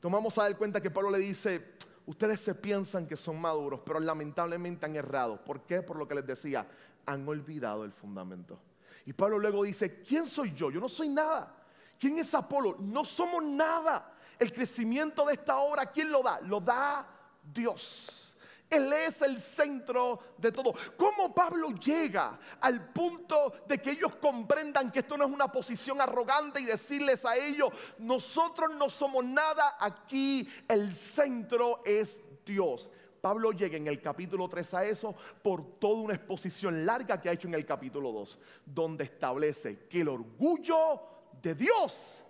tomamos 0.00 0.38
a 0.38 0.44
dar 0.44 0.56
cuenta 0.56 0.80
que 0.80 0.90
Pablo 0.90 1.10
le 1.10 1.18
dice, 1.18 1.74
ustedes 2.06 2.40
se 2.40 2.54
piensan 2.54 3.06
que 3.06 3.14
son 3.14 3.38
maduros, 3.38 3.80
pero 3.84 4.00
lamentablemente 4.00 4.86
han 4.86 4.96
errado. 4.96 5.44
¿Por 5.44 5.66
qué? 5.66 5.82
Por 5.82 5.98
lo 5.98 6.08
que 6.08 6.14
les 6.14 6.26
decía, 6.26 6.66
han 7.04 7.28
olvidado 7.28 7.84
el 7.84 7.92
fundamento. 7.92 8.58
Y 9.04 9.12
Pablo 9.12 9.38
luego 9.38 9.64
dice, 9.64 10.00
¿quién 10.00 10.26
soy 10.26 10.54
yo? 10.54 10.70
Yo 10.70 10.80
no 10.80 10.88
soy 10.88 11.10
nada. 11.10 11.54
¿Quién 12.00 12.18
es 12.18 12.34
Apolo? 12.34 12.76
No 12.78 13.04
somos 13.04 13.44
nada. 13.44 14.14
El 14.38 14.50
crecimiento 14.54 15.26
de 15.26 15.34
esta 15.34 15.58
obra, 15.58 15.84
¿quién 15.84 16.10
lo 16.10 16.22
da? 16.22 16.40
Lo 16.40 16.58
da 16.58 17.06
Dios. 17.52 18.27
Él 18.70 18.92
es 18.92 19.22
el 19.22 19.40
centro 19.40 20.20
de 20.36 20.52
todo. 20.52 20.74
¿Cómo 20.96 21.34
Pablo 21.34 21.70
llega 21.70 22.38
al 22.60 22.92
punto 22.92 23.54
de 23.66 23.78
que 23.78 23.92
ellos 23.92 24.16
comprendan 24.16 24.92
que 24.92 24.98
esto 24.98 25.16
no 25.16 25.24
es 25.24 25.30
una 25.30 25.50
posición 25.50 26.00
arrogante 26.00 26.60
y 26.60 26.66
decirles 26.66 27.24
a 27.24 27.36
ellos, 27.36 27.72
nosotros 27.98 28.74
no 28.74 28.90
somos 28.90 29.24
nada, 29.24 29.76
aquí 29.80 30.46
el 30.68 30.92
centro 30.94 31.82
es 31.84 32.20
Dios? 32.44 32.90
Pablo 33.22 33.52
llega 33.52 33.76
en 33.76 33.88
el 33.88 34.00
capítulo 34.00 34.48
3 34.48 34.74
a 34.74 34.84
eso 34.84 35.14
por 35.42 35.78
toda 35.78 36.02
una 36.02 36.14
exposición 36.14 36.84
larga 36.84 37.20
que 37.20 37.30
ha 37.30 37.32
hecho 37.32 37.48
en 37.48 37.54
el 37.54 37.64
capítulo 37.64 38.12
2, 38.12 38.38
donde 38.66 39.04
establece 39.04 39.86
que 39.88 40.02
el 40.02 40.08
orgullo 40.08 41.00
de 41.40 41.54
Dios 41.54 42.24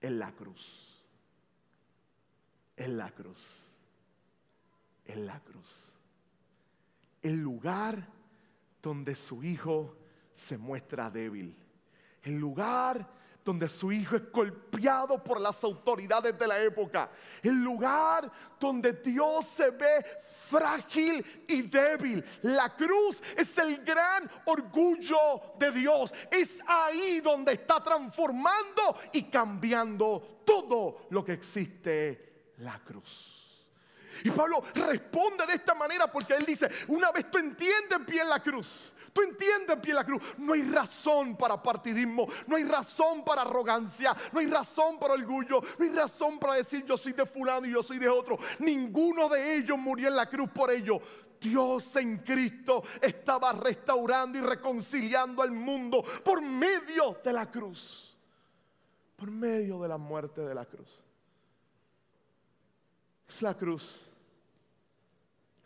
es 0.00 0.10
la 0.10 0.32
cruz. 0.32 0.88
Es 2.76 2.88
la 2.88 3.10
cruz 3.10 3.61
en 5.12 5.26
la 5.26 5.38
cruz. 5.40 5.92
El 7.22 7.40
lugar 7.40 8.08
donde 8.82 9.14
su 9.14 9.42
hijo 9.44 9.96
se 10.34 10.58
muestra 10.58 11.10
débil. 11.10 11.56
El 12.22 12.38
lugar 12.38 13.06
donde 13.44 13.68
su 13.68 13.90
hijo 13.90 14.16
es 14.16 14.30
golpeado 14.30 15.22
por 15.22 15.40
las 15.40 15.62
autoridades 15.64 16.38
de 16.38 16.46
la 16.46 16.62
época. 16.62 17.10
El 17.42 17.62
lugar 17.62 18.30
donde 18.58 18.92
Dios 18.92 19.46
se 19.46 19.70
ve 19.70 20.04
frágil 20.24 21.44
y 21.48 21.62
débil. 21.62 22.24
La 22.42 22.74
cruz 22.74 23.20
es 23.36 23.56
el 23.58 23.84
gran 23.84 24.30
orgullo 24.46 25.54
de 25.58 25.72
Dios. 25.72 26.12
Es 26.30 26.60
ahí 26.66 27.20
donde 27.20 27.54
está 27.54 27.82
transformando 27.82 28.98
y 29.12 29.24
cambiando 29.24 30.42
todo 30.44 31.06
lo 31.10 31.24
que 31.24 31.32
existe 31.32 32.52
la 32.58 32.78
cruz. 32.80 33.31
Y 34.24 34.30
Pablo 34.30 34.62
responde 34.74 35.46
de 35.46 35.54
esta 35.54 35.74
manera 35.74 36.10
porque 36.10 36.34
él 36.34 36.44
dice, 36.44 36.68
una 36.88 37.10
vez 37.10 37.30
tú 37.30 37.38
entiendes 37.38 38.04
bien 38.06 38.28
la 38.28 38.42
cruz, 38.42 38.92
tú 39.12 39.22
entiendes 39.22 39.80
bien 39.80 39.96
la 39.96 40.04
cruz, 40.04 40.22
no 40.38 40.52
hay 40.52 40.62
razón 40.62 41.36
para 41.36 41.62
partidismo, 41.62 42.28
no 42.46 42.56
hay 42.56 42.64
razón 42.64 43.24
para 43.24 43.42
arrogancia, 43.42 44.16
no 44.32 44.40
hay 44.40 44.46
razón 44.46 44.98
para 44.98 45.14
orgullo, 45.14 45.60
no 45.78 45.84
hay 45.84 45.90
razón 45.90 46.38
para 46.38 46.54
decir 46.54 46.84
yo 46.84 46.96
soy 46.96 47.12
de 47.12 47.26
fulano 47.26 47.66
y 47.66 47.72
yo 47.72 47.82
soy 47.82 47.98
de 47.98 48.08
otro. 48.08 48.38
Ninguno 48.58 49.28
de 49.28 49.56
ellos 49.56 49.78
murió 49.78 50.08
en 50.08 50.16
la 50.16 50.28
cruz 50.28 50.50
por 50.50 50.70
ello. 50.70 51.00
Dios 51.40 51.96
en 51.96 52.18
Cristo 52.18 52.84
estaba 53.00 53.52
restaurando 53.52 54.38
y 54.38 54.40
reconciliando 54.40 55.42
al 55.42 55.50
mundo 55.50 56.04
por 56.24 56.40
medio 56.40 57.18
de 57.24 57.32
la 57.32 57.50
cruz, 57.50 58.16
por 59.16 59.28
medio 59.30 59.80
de 59.82 59.88
la 59.88 59.98
muerte 59.98 60.40
de 60.40 60.54
la 60.54 60.64
cruz. 60.64 61.02
Es 63.32 63.40
la 63.40 63.56
cruz 63.56 64.12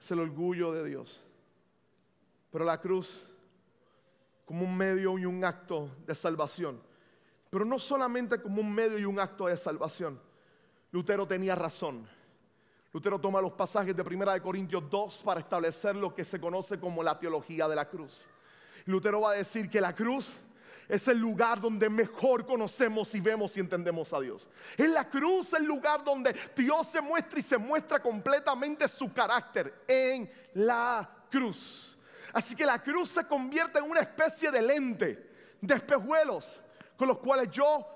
es 0.06 0.10
el 0.12 0.20
orgullo 0.20 0.72
de 0.72 0.84
Dios. 0.84 1.20
Pero 2.52 2.64
la 2.64 2.80
cruz 2.80 3.26
como 4.44 4.64
un 4.64 4.76
medio 4.76 5.18
y 5.18 5.26
un 5.26 5.44
acto 5.44 5.90
de 6.06 6.14
salvación. 6.14 6.80
Pero 7.50 7.64
no 7.64 7.80
solamente 7.80 8.40
como 8.40 8.60
un 8.60 8.72
medio 8.72 8.98
y 8.98 9.04
un 9.04 9.18
acto 9.18 9.46
de 9.46 9.56
salvación. 9.56 10.20
Lutero 10.92 11.26
tenía 11.26 11.56
razón. 11.56 12.08
Lutero 12.92 13.20
toma 13.20 13.40
los 13.40 13.52
pasajes 13.52 13.96
de 13.96 14.02
1 14.02 14.32
de 14.32 14.40
Corintios 14.40 14.88
2 14.88 15.22
para 15.24 15.40
establecer 15.40 15.96
lo 15.96 16.14
que 16.14 16.24
se 16.24 16.40
conoce 16.40 16.78
como 16.78 17.02
la 17.02 17.18
teología 17.18 17.66
de 17.66 17.74
la 17.74 17.88
cruz. 17.88 18.24
Lutero 18.84 19.22
va 19.22 19.32
a 19.32 19.34
decir 19.34 19.68
que 19.68 19.80
la 19.80 19.94
cruz 19.94 20.32
es 20.88 21.08
el 21.08 21.18
lugar 21.18 21.60
donde 21.60 21.88
mejor 21.88 22.46
conocemos 22.46 23.14
y 23.14 23.20
vemos 23.20 23.56
y 23.56 23.60
entendemos 23.60 24.12
a 24.12 24.20
Dios. 24.20 24.48
En 24.76 24.94
la 24.94 25.08
cruz 25.08 25.52
el 25.52 25.64
lugar 25.64 26.04
donde 26.04 26.34
Dios 26.56 26.86
se 26.88 27.00
muestra 27.00 27.38
y 27.38 27.42
se 27.42 27.58
muestra 27.58 28.00
completamente 28.00 28.86
su 28.88 29.12
carácter. 29.12 29.82
En 29.86 30.30
la 30.54 31.08
cruz. 31.30 31.98
Así 32.32 32.54
que 32.54 32.64
la 32.64 32.82
cruz 32.82 33.10
se 33.10 33.26
convierte 33.26 33.78
en 33.78 33.90
una 33.90 34.00
especie 34.00 34.50
de 34.50 34.62
lente, 34.62 35.30
de 35.60 35.74
espejuelos, 35.74 36.62
con 36.96 37.08
los 37.08 37.18
cuales 37.18 37.50
yo 37.50 37.86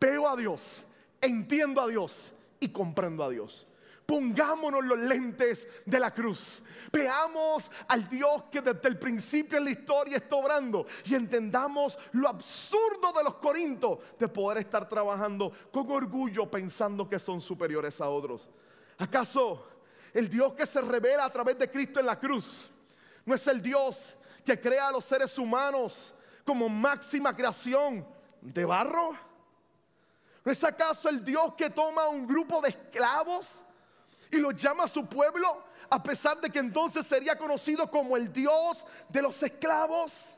veo 0.00 0.28
a 0.28 0.36
Dios, 0.36 0.82
entiendo 1.20 1.80
a 1.80 1.88
Dios 1.88 2.32
y 2.60 2.68
comprendo 2.68 3.24
a 3.24 3.28
Dios. 3.28 3.67
Pongámonos 4.08 4.82
los 4.86 4.98
lentes 5.00 5.68
de 5.84 6.00
la 6.00 6.14
cruz. 6.14 6.62
Veamos 6.90 7.70
al 7.88 8.08
Dios 8.08 8.44
que 8.50 8.62
desde 8.62 8.88
el 8.88 8.98
principio 8.98 9.58
en 9.58 9.64
la 9.64 9.70
historia 9.72 10.16
está 10.16 10.34
obrando 10.36 10.86
y 11.04 11.14
entendamos 11.14 11.98
lo 12.12 12.26
absurdo 12.26 13.12
de 13.14 13.22
los 13.22 13.34
corintos 13.34 13.98
de 14.18 14.26
poder 14.26 14.60
estar 14.60 14.88
trabajando 14.88 15.52
con 15.70 15.90
orgullo 15.90 16.50
pensando 16.50 17.06
que 17.06 17.18
son 17.18 17.42
superiores 17.42 18.00
a 18.00 18.08
otros. 18.08 18.48
¿Acaso 18.96 19.66
el 20.14 20.30
Dios 20.30 20.54
que 20.54 20.64
se 20.64 20.80
revela 20.80 21.26
a 21.26 21.30
través 21.30 21.58
de 21.58 21.70
Cristo 21.70 22.00
en 22.00 22.06
la 22.06 22.18
cruz 22.18 22.70
no 23.26 23.34
es 23.34 23.46
el 23.46 23.60
Dios 23.60 24.16
que 24.42 24.58
crea 24.58 24.88
a 24.88 24.92
los 24.92 25.04
seres 25.04 25.36
humanos 25.36 26.14
como 26.46 26.66
máxima 26.70 27.36
creación 27.36 28.08
de 28.40 28.64
barro? 28.64 29.10
¿No 30.42 30.50
es 30.50 30.64
acaso 30.64 31.10
el 31.10 31.22
Dios 31.22 31.52
que 31.58 31.68
toma 31.68 32.08
un 32.08 32.26
grupo 32.26 32.62
de 32.62 32.70
esclavos? 32.70 33.64
Y 34.30 34.38
lo 34.38 34.50
llama 34.52 34.84
a 34.84 34.88
su 34.88 35.06
pueblo, 35.06 35.64
a 35.90 36.02
pesar 36.02 36.40
de 36.40 36.50
que 36.50 36.58
entonces 36.58 37.06
sería 37.06 37.36
conocido 37.36 37.90
como 37.90 38.16
el 38.16 38.32
Dios 38.32 38.84
de 39.08 39.22
los 39.22 39.42
esclavos. 39.42 40.34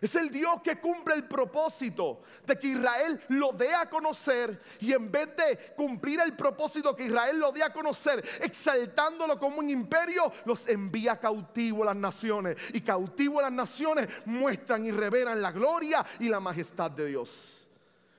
Es 0.00 0.14
el 0.14 0.30
Dios 0.30 0.62
que 0.62 0.78
cumple 0.78 1.14
el 1.14 1.24
propósito 1.26 2.22
de 2.46 2.56
que 2.56 2.68
Israel 2.68 3.20
lo 3.30 3.52
dé 3.52 3.74
a 3.74 3.90
conocer 3.90 4.62
y 4.80 4.92
en 4.92 5.10
vez 5.10 5.34
de 5.36 5.74
cumplir 5.76 6.20
el 6.20 6.36
propósito 6.36 6.94
que 6.94 7.06
Israel 7.06 7.38
lo 7.38 7.50
dé 7.50 7.64
a 7.64 7.72
conocer, 7.72 8.24
exaltándolo 8.40 9.38
como 9.38 9.58
un 9.58 9.68
imperio, 9.68 10.32
los 10.44 10.68
envía 10.68 11.18
cautivo 11.18 11.82
a 11.82 11.86
las 11.86 11.96
naciones. 11.96 12.56
Y 12.72 12.80
cautivo 12.80 13.40
a 13.40 13.42
las 13.42 13.52
naciones 13.52 14.08
muestran 14.24 14.86
y 14.86 14.92
revelan 14.92 15.42
la 15.42 15.50
gloria 15.50 16.06
y 16.20 16.28
la 16.28 16.38
majestad 16.38 16.92
de 16.92 17.06
Dios. 17.06 17.66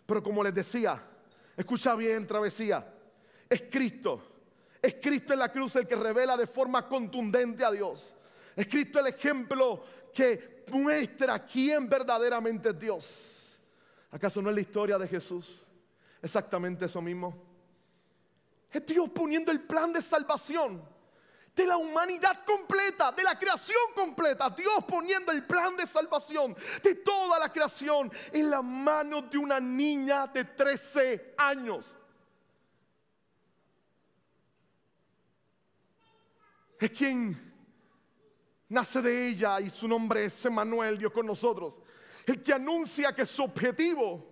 Pero 0.06 0.22
como 0.22 0.44
les 0.44 0.54
decía, 0.54 1.02
escucha 1.56 1.96
bien, 1.96 2.28
travesía, 2.28 2.86
es 3.50 3.64
Cristo 3.72 4.39
es 4.82 4.96
Cristo 5.02 5.34
en 5.34 5.40
la 5.40 5.52
cruz 5.52 5.76
el 5.76 5.88
que 5.88 5.96
revela 5.96 6.38
de 6.38 6.48
forma 6.48 6.88
contundente 6.88 7.66
a 7.66 7.72
Dios. 7.72 8.16
Es 8.56 8.68
Cristo 8.68 9.00
el 9.00 9.08
ejemplo 9.08 9.84
que 10.14 10.64
muestra 10.72 11.46
quién 11.46 11.90
verdaderamente 11.90 12.70
es 12.70 12.80
Dios. 12.80 13.58
¿Acaso 14.12 14.42
no 14.42 14.50
es 14.50 14.56
la 14.56 14.62
historia 14.62 14.98
de 14.98 15.08
Jesús? 15.08 15.66
Exactamente 16.22 16.86
eso 16.86 17.02
mismo. 17.02 17.36
Es 18.72 18.86
Dios 18.86 19.10
poniendo 19.10 19.52
el 19.52 19.62
plan 19.62 19.92
de 19.94 20.02
salvación 20.02 20.82
de 21.56 21.66
la 21.66 21.78
humanidad 21.78 22.46
completa, 22.46 23.12
de 23.12 23.24
la 23.24 23.38
creación 23.38 23.78
completa. 23.94 24.50
Dios 24.50 24.86
poniendo 24.88 25.32
el 25.32 25.46
plan 25.46 25.76
de 25.76 25.86
salvación 25.86 26.56
de 26.82 26.96
toda 26.96 27.38
la 27.40 27.52
creación 27.52 28.12
en 28.32 28.50
la 28.50 28.62
mano 28.62 29.24
de 29.24 29.38
una 29.38 29.60
niña 29.60 30.28
de 30.28 30.46
13 30.46 31.34
años. 31.38 31.98
Es 36.80 36.92
quien 36.92 37.54
nace 38.70 39.02
de 39.02 39.28
ella 39.28 39.60
y 39.60 39.70
su 39.70 39.88
nombre 39.88 40.26
es 40.26 40.46
Emmanuel, 40.46 40.98
Dios 40.98 41.12
con 41.12 41.26
nosotros. 41.26 41.78
El 42.26 42.42
que 42.42 42.54
anuncia 42.54 43.14
que 43.14 43.26
su 43.26 43.44
objetivo 43.44 44.26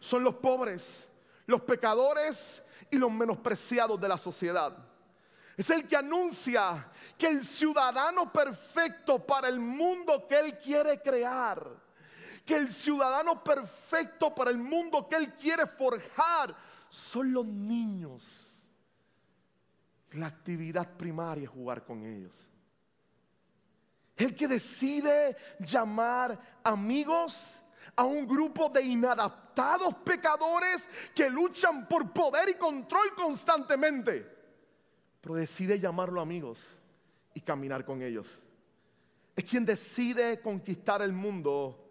son 0.00 0.22
los 0.22 0.34
pobres, 0.34 1.08
los 1.46 1.62
pecadores 1.62 2.62
y 2.90 2.96
los 2.96 3.10
menospreciados 3.10 3.98
de 4.00 4.08
la 4.08 4.18
sociedad. 4.18 4.76
Es 5.56 5.70
el 5.70 5.86
que 5.86 5.96
anuncia 5.96 6.90
que 7.16 7.28
el 7.28 7.44
ciudadano 7.44 8.30
perfecto 8.30 9.24
para 9.24 9.48
el 9.48 9.60
mundo 9.60 10.26
que 10.28 10.38
Él 10.38 10.58
quiere 10.58 11.00
crear, 11.00 11.64
que 12.44 12.56
el 12.56 12.72
ciudadano 12.72 13.42
perfecto 13.42 14.34
para 14.34 14.50
el 14.50 14.58
mundo 14.58 15.08
que 15.08 15.16
Él 15.16 15.32
quiere 15.34 15.66
forjar, 15.66 16.54
son 16.90 17.32
los 17.32 17.46
niños 17.46 18.43
la 20.14 20.26
actividad 20.26 20.96
primaria 20.96 21.44
es 21.44 21.50
jugar 21.50 21.84
con 21.84 22.04
ellos. 22.04 22.32
El 24.16 24.34
que 24.34 24.46
decide 24.46 25.36
llamar 25.58 26.60
amigos 26.62 27.60
a 27.96 28.04
un 28.04 28.26
grupo 28.26 28.68
de 28.68 28.82
inadaptados 28.82 29.94
pecadores 30.04 30.88
que 31.14 31.28
luchan 31.28 31.88
por 31.88 32.12
poder 32.12 32.48
y 32.48 32.54
control 32.54 33.14
constantemente, 33.16 34.26
pero 35.20 35.34
decide 35.34 35.80
llamarlo 35.80 36.20
amigos 36.20 36.78
y 37.34 37.40
caminar 37.40 37.84
con 37.84 38.02
ellos. 38.02 38.40
Es 39.34 39.44
quien 39.44 39.64
decide 39.64 40.40
conquistar 40.40 41.02
el 41.02 41.12
mundo, 41.12 41.90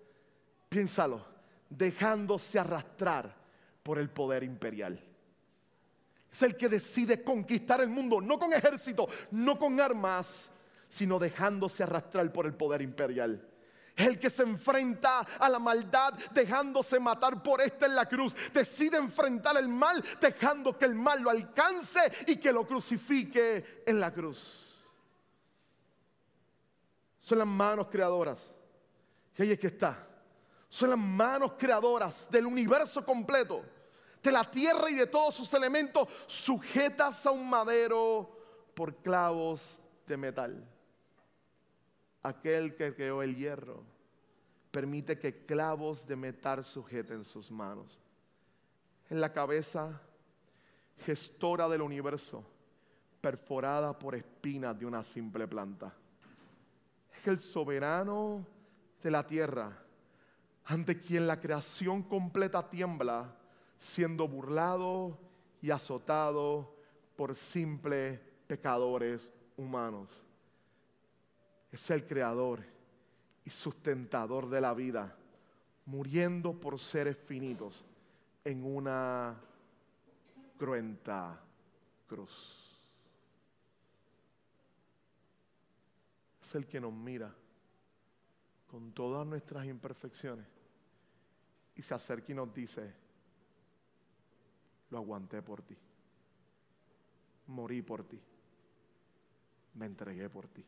piénsalo, 0.70 1.26
dejándose 1.70 2.58
arrastrar 2.58 3.36
por 3.84 4.00
el 4.00 4.10
poder 4.10 4.44
imperial 4.44 5.13
es 6.34 6.42
el 6.42 6.58
que 6.58 6.68
decide 6.68 7.24
conquistar 7.24 7.80
el 7.82 7.90
mundo, 7.90 8.20
no 8.20 8.40
con 8.40 8.52
ejército, 8.54 9.08
no 9.30 9.58
con 9.58 9.80
armas, 9.80 10.50
sino 10.90 11.20
dejándose 11.20 11.84
arrastrar 11.84 12.34
por 12.34 12.48
el 12.48 12.56
poder 12.56 12.82
imperial. 12.82 13.48
Es 13.96 14.08
el 14.08 14.18
que 14.18 14.32
se 14.32 14.42
enfrenta 14.42 15.20
a 15.20 15.48
la 15.48 15.60
maldad 15.60 16.16
dejándose 16.32 17.00
matar 17.00 17.44
por 17.44 17.62
esta 17.62 17.86
en 17.86 17.94
la 17.94 18.08
cruz. 18.08 18.34
Decide 18.52 18.98
enfrentar 18.98 19.58
el 19.58 19.68
mal 19.68 20.04
dejando 20.20 20.76
que 20.76 20.86
el 20.86 20.96
mal 20.96 21.22
lo 21.22 21.30
alcance 21.30 22.00
y 22.26 22.38
que 22.38 22.52
lo 22.52 22.66
crucifique 22.66 23.84
en 23.86 24.00
la 24.00 24.12
cruz. 24.12 24.84
Son 27.20 27.38
las 27.38 27.48
manos 27.48 27.90
creadoras. 27.92 28.40
Y 29.38 29.44
ahí 29.44 29.52
es 29.52 29.60
que 29.60 29.68
está. 29.68 30.08
Son 30.68 30.90
las 30.90 30.98
manos 30.98 31.54
creadoras 31.60 32.28
del 32.32 32.48
universo 32.48 33.06
completo 33.06 33.64
de 34.24 34.32
la 34.32 34.50
tierra 34.50 34.90
y 34.90 34.96
de 34.96 35.08
todos 35.08 35.36
sus 35.36 35.54
elementos, 35.54 36.08
sujetas 36.28 37.26
a 37.26 37.32
un 37.32 37.48
madero 37.50 38.32
por 38.74 38.96
clavos 38.96 39.80
de 40.08 40.18
metal. 40.18 40.66
Aquel 42.24 42.76
que 42.76 42.96
creó 42.96 43.22
el 43.22 43.36
hierro 43.36 43.84
permite 44.72 45.20
que 45.20 45.46
clavos 45.46 46.08
de 46.08 46.16
metal 46.16 46.64
sujeten 46.64 47.26
sus 47.26 47.52
manos. 47.52 48.00
En 49.10 49.20
la 49.20 49.34
cabeza, 49.34 50.02
gestora 51.06 51.68
del 51.68 51.82
universo, 51.82 52.44
perforada 53.20 53.98
por 54.00 54.16
espinas 54.16 54.80
de 54.80 54.86
una 54.86 55.04
simple 55.04 55.48
planta. 55.48 55.94
Es 57.20 57.28
el 57.28 57.40
soberano 57.40 58.48
de 59.04 59.12
la 59.12 59.28
tierra, 59.28 59.78
ante 60.66 61.02
quien 61.02 61.28
la 61.28 61.40
creación 61.40 62.04
completa 62.04 62.70
tiembla, 62.70 63.36
siendo 63.84 64.28
burlado 64.28 65.18
y 65.62 65.72
azotado 65.72 66.74
por 67.16 67.36
simples 67.36 68.20
pecadores 68.48 69.22
humanos. 69.58 70.10
Es 71.72 71.90
el 71.90 72.06
creador 72.06 72.64
y 73.46 73.50
sustentador 73.50 74.50
de 74.50 74.62
la 74.62 74.74
vida, 74.74 75.16
muriendo 75.86 76.54
por 76.54 76.80
seres 76.80 77.18
finitos 77.18 77.86
en 78.46 78.64
una 78.64 79.36
cruenta 80.58 81.42
cruz. 82.08 82.32
Es 86.42 86.56
el 86.56 86.68
que 86.68 86.80
nos 86.80 86.94
mira 86.94 87.34
con 88.68 88.92
todas 88.94 89.26
nuestras 89.28 89.66
imperfecciones 89.66 90.48
y 91.76 91.82
se 91.82 91.94
acerca 91.94 92.32
y 92.32 92.36
nos 92.36 92.54
dice, 92.54 93.03
lo 94.94 95.00
aguanté 95.00 95.42
por 95.42 95.64
ti. 95.64 95.76
Morí 97.48 97.82
por 97.82 98.04
ti. 98.04 98.20
Me 99.74 99.88
entregué 99.88 100.30
por 100.30 100.48
ti. 100.48 100.64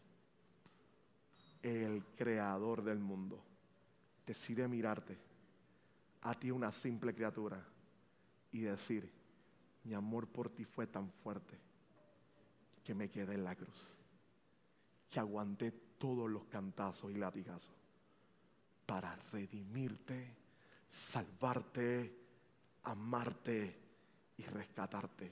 El 1.61 2.03
creador 2.15 2.83
del 2.83 2.97
mundo 2.97 3.39
decide 4.25 4.67
mirarte 4.67 5.15
a 6.21 6.33
ti 6.33 6.49
una 6.49 6.71
simple 6.71 7.13
criatura 7.13 7.63
y 8.51 8.61
decir, 8.61 9.07
mi 9.83 9.93
amor 9.93 10.27
por 10.27 10.49
ti 10.49 10.65
fue 10.65 10.87
tan 10.87 11.11
fuerte 11.23 11.59
que 12.83 12.95
me 12.95 13.09
quedé 13.11 13.35
en 13.35 13.43
la 13.43 13.55
cruz, 13.55 13.79
que 15.11 15.19
aguanté 15.19 15.71
todos 15.99 16.27
los 16.27 16.45
cantazos 16.45 17.11
y 17.11 17.15
latigazos 17.15 17.75
para 18.87 19.15
redimirte, 19.31 20.35
salvarte, 20.89 22.11
amarte 22.83 23.84
y 24.37 24.43
rescatarte. 24.43 25.31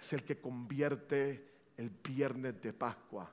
Es 0.00 0.12
el 0.12 0.24
que 0.24 0.40
convierte 0.40 1.72
el 1.76 1.90
viernes 1.90 2.60
de 2.60 2.72
Pascua 2.72 3.32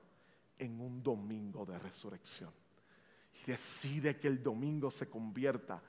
en 0.58 0.80
un 0.80 1.02
domingo 1.04 1.66
de 1.66 1.78
resurrección. 1.80 2.52
Y 3.42 3.52
decide 3.52 4.18
que 4.18 4.28
el 4.28 4.42
domingo 4.42 4.90
se 4.90 5.10
convierta 5.10 5.82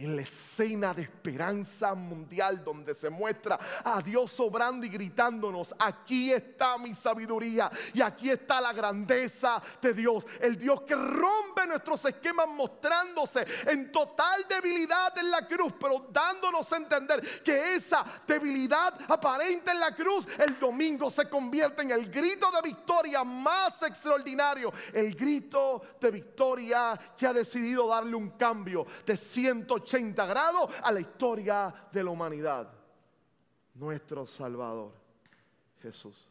en 0.00 0.16
la 0.16 0.22
escena 0.22 0.94
de 0.94 1.02
esperanza 1.02 1.94
mundial 1.94 2.64
donde 2.64 2.94
se 2.94 3.10
muestra 3.10 3.58
a 3.84 4.00
Dios 4.00 4.38
obrando 4.40 4.86
y 4.86 4.88
gritándonos, 4.88 5.74
aquí 5.78 6.32
está 6.32 6.78
mi 6.78 6.94
sabiduría 6.94 7.70
y 7.92 8.00
aquí 8.00 8.30
está 8.30 8.60
la 8.60 8.72
grandeza 8.72 9.62
de 9.80 9.92
Dios, 9.92 10.24
el 10.40 10.58
Dios 10.58 10.82
que 10.82 10.94
rompe 10.94 11.66
nuestros 11.66 12.02
esquemas 12.06 12.48
mostrándose 12.48 13.46
en 13.66 13.92
total 13.92 14.46
debilidad 14.48 15.16
en 15.18 15.30
la 15.30 15.46
cruz, 15.46 15.74
pero 15.78 16.06
dándonos 16.10 16.72
a 16.72 16.76
entender 16.78 17.42
que 17.42 17.74
esa 17.74 18.04
debilidad 18.26 18.94
aparente 19.06 19.70
en 19.70 19.80
la 19.80 19.94
cruz 19.94 20.26
el 20.38 20.58
domingo 20.58 21.10
se 21.10 21.28
convierte 21.28 21.82
en 21.82 21.90
el 21.90 22.10
grito 22.10 22.50
de 22.50 22.62
victoria 22.62 23.22
más 23.22 23.82
extraordinario, 23.82 24.72
el 24.94 25.14
grito 25.14 25.82
de 26.00 26.10
victoria 26.10 26.98
que 27.18 27.26
ha 27.26 27.34
decidido 27.34 27.88
darle 27.88 28.14
un 28.14 28.30
cambio 28.30 28.86
de 29.04 29.16
180 29.16 29.79
80 29.82 30.26
grados 30.26 30.70
a 30.82 30.92
la 30.92 31.00
historia 31.00 31.88
de 31.92 32.04
la 32.04 32.10
humanidad. 32.10 32.72
Nuestro 33.74 34.26
Salvador, 34.26 34.92
Jesús, 35.80 36.28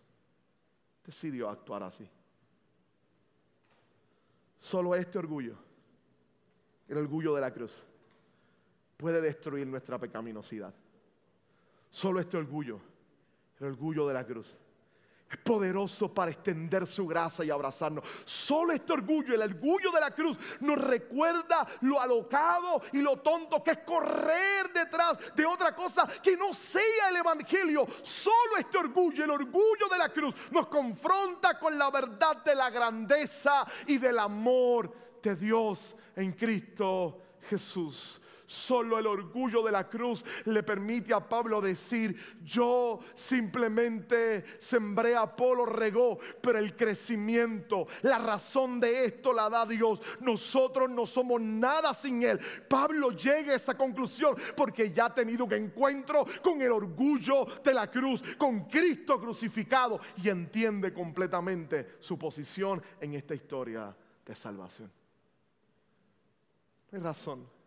decidió 1.05 1.49
actuar 1.49 1.83
así. 1.83 2.09
Solo 4.59 4.95
este 4.95 5.17
orgullo, 5.17 5.55
el 6.87 6.97
orgullo 6.97 7.33
de 7.35 7.41
la 7.41 7.53
cruz, 7.53 7.83
puede 8.97 9.21
destruir 9.21 9.65
nuestra 9.65 9.97
pecaminosidad. 9.97 10.73
Solo 11.89 12.19
este 12.19 12.37
orgullo, 12.37 12.79
el 13.59 13.67
orgullo 13.67 14.07
de 14.07 14.13
la 14.13 14.25
cruz, 14.25 14.55
es 15.29 15.37
poderoso 15.37 16.11
para 16.11 16.31
extender 16.31 16.87
su 16.87 17.05
gracia 17.05 17.45
y 17.45 17.51
abrazarnos. 17.51 18.03
Solo 18.25 18.73
este 18.73 18.93
orgullo, 18.93 19.35
el 19.35 19.41
orgullo 19.41 19.91
de 19.91 19.99
la 19.99 20.11
cruz, 20.11 20.37
nos 20.61 20.77
recuerda 20.79 21.67
lo 21.81 22.01
alocado 22.01 22.81
y 22.93 23.01
lo 23.01 23.17
tonto 23.17 23.63
que 23.63 23.71
es 23.71 23.79
correr 23.79 24.73
detrás 24.73 25.35
de 25.35 25.45
otra 25.45 25.75
cosa 25.75 26.07
que 26.23 26.35
no 26.35 26.53
sea 26.53 27.09
el 27.09 27.17
Evangelio. 27.17 27.85
Solo 28.01 28.57
este 28.57 28.79
orgullo, 28.79 29.23
el 29.23 29.29
orgullo 29.29 29.87
de 29.91 29.97
la 29.99 30.09
cruz, 30.09 30.33
nos 30.51 30.67
confronta 30.67 31.59
con 31.59 31.77
la 31.77 31.91
verdad 31.91 32.37
de 32.43 32.55
la 32.55 32.71
grandeza 32.71 33.67
y 33.85 33.99
del 33.99 34.17
amor 34.17 34.91
de 35.21 35.35
Dios 35.35 35.95
en 36.15 36.31
Cristo 36.31 37.21
Jesús. 37.49 38.19
Solo 38.49 38.97
el 38.97 39.05
orgullo 39.05 39.61
de 39.61 39.71
la 39.71 39.87
cruz 39.87 40.25
le 40.45 40.63
permite 40.63 41.13
a 41.13 41.19
Pablo 41.19 41.61
decir, 41.61 42.17
yo 42.43 42.99
simplemente 43.13 44.43
sembré, 44.59 45.15
Apolo 45.15 45.67
regó, 45.67 46.17
pero 46.41 46.57
el 46.57 46.75
crecimiento, 46.75 47.85
la 48.01 48.17
razón 48.17 48.79
de 48.79 49.05
esto 49.05 49.33
la 49.33 49.51
da 49.51 49.67
Dios. 49.67 50.01
Nosotros 50.21 50.89
no 50.89 51.05
somos 51.05 51.39
nada 51.39 51.93
sin 51.93 52.23
Él. 52.23 52.39
Pablo 52.67 53.11
llega 53.11 53.53
a 53.53 53.57
esa 53.57 53.77
conclusión 53.77 54.35
porque 54.57 54.91
ya 54.91 55.05
ha 55.05 55.13
tenido 55.13 55.45
un 55.45 55.53
encuentro 55.53 56.25
con 56.41 56.59
el 56.59 56.71
orgullo 56.71 57.45
de 57.63 57.71
la 57.71 57.91
cruz, 57.91 58.23
con 58.35 58.65
Cristo 58.65 59.19
crucificado 59.19 59.99
y 60.17 60.27
entiende 60.27 60.91
completamente 60.91 61.97
su 61.99 62.17
posición 62.17 62.81
en 62.99 63.13
esta 63.13 63.35
historia 63.35 63.95
de 64.25 64.33
salvación. 64.33 64.91
Hay 66.91 66.97
razón 66.97 67.58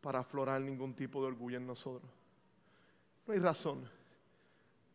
para 0.00 0.20
aflorar 0.20 0.60
ningún 0.60 0.94
tipo 0.94 1.20
de 1.20 1.28
orgullo 1.28 1.56
en 1.56 1.66
nosotros. 1.66 2.10
No 3.26 3.34
hay 3.34 3.40
razón 3.40 3.88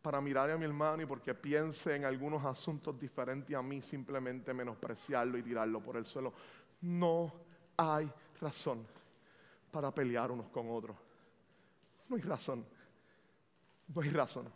para 0.02 0.20
mirar 0.20 0.52
a 0.52 0.58
mi 0.58 0.66
hermano 0.66 1.02
y 1.04 1.06
porque 1.06 1.34
piense 1.34 1.96
en 1.96 2.06
algunos 2.06 2.44
asuntos 2.46 3.00
diferentes 3.00 3.56
a 3.56 3.62
mí, 3.62 3.82
simplemente 3.82 4.54
menospreciarlo 4.54 5.38
y 5.38 5.44
tirarlo 5.44 5.82
por 5.82 5.98
el 5.98 6.06
suelo. 6.06 6.34
No 6.82 7.34
hay 7.78 8.12
razón 8.42 8.86
para 9.72 9.92
pelear 9.92 10.30
unos 10.32 10.50
con 10.50 10.70
otros. 10.70 10.98
No 12.10 12.18
hay 12.18 12.22
razón. 12.22 12.66
No 13.88 14.02
hay 14.02 14.10
razón. 14.10 14.52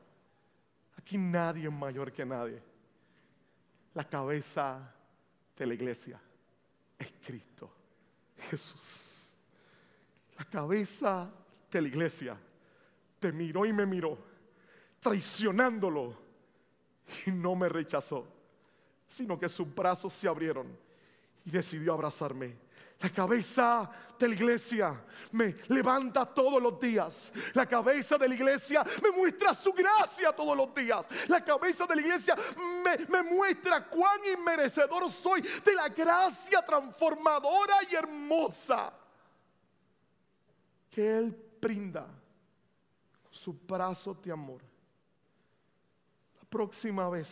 Aquí 0.97 1.17
nadie 1.17 1.67
es 1.67 1.73
mayor 1.73 2.12
que 2.12 2.25
nadie. 2.25 2.62
La 3.93 4.07
cabeza 4.07 4.93
de 5.57 5.65
la 5.65 5.73
iglesia 5.73 6.19
es 6.99 7.12
Cristo 7.25 7.71
Jesús. 8.49 9.16
La 10.38 10.45
cabeza 10.45 11.30
de 11.71 11.82
la 11.82 11.88
iglesia 11.88 12.38
te 13.19 13.32
miró 13.32 13.65
y 13.65 13.73
me 13.73 13.86
miró, 13.86 14.17
traicionándolo, 15.00 16.13
y 17.26 17.32
no 17.32 17.56
me 17.56 17.69
rechazó, 17.69 18.28
sino 19.08 19.39
que 19.39 19.50
sus 19.50 19.73
brazos 19.73 20.13
se 20.13 20.28
abrieron 20.28 20.67
y 21.45 21.50
decidió 21.50 21.93
abrazarme. 21.93 22.56
La 23.00 23.10
cabeza 23.10 23.89
de 24.17 24.28
la 24.28 24.34
iglesia 24.34 25.04
me 25.32 25.56
levanta 25.67 26.26
todos 26.26 26.62
los 26.62 26.80
días. 26.80 27.32
La 27.54 27.67
cabeza 27.67 28.17
de 28.17 28.28
la 28.28 28.34
iglesia 28.34 28.84
me 29.04 29.12
muestra 29.12 29.54
su 29.54 29.71
gracia 29.71 30.32
todos 30.34 30.58
los 30.58 30.73
días. 30.73 31.06
La 31.28 31.43
cabeza 31.45 31.86
de 31.86 31.95
la 31.95 32.02
iglesia 32.02 32.36
me, 32.84 32.97
me, 33.06 33.23
muestra 33.23 33.86
cuán 33.86 34.19
inmerecedor 34.26 35.12
soy 35.12 35.41
de 35.41 35.73
la 35.76 35.89
gracia 35.89 36.63
transformadora 36.63 37.76
y 37.89 37.95
hermosa 37.95 38.91
que 40.97 41.15
Él 41.15 41.57
brinda 41.62 42.07
su 43.29 43.53
brazo 43.53 44.15
de 44.15 44.31
amor. 44.31 44.63
La 46.39 46.49
próxima 46.49 47.07
vez 47.07 47.29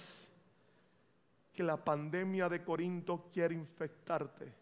que 1.51 1.63
la 1.63 1.83
pandemia 1.83 2.47
de 2.47 2.63
Corinto 2.63 3.27
quiere 3.33 3.55
infectarte, 3.55 4.53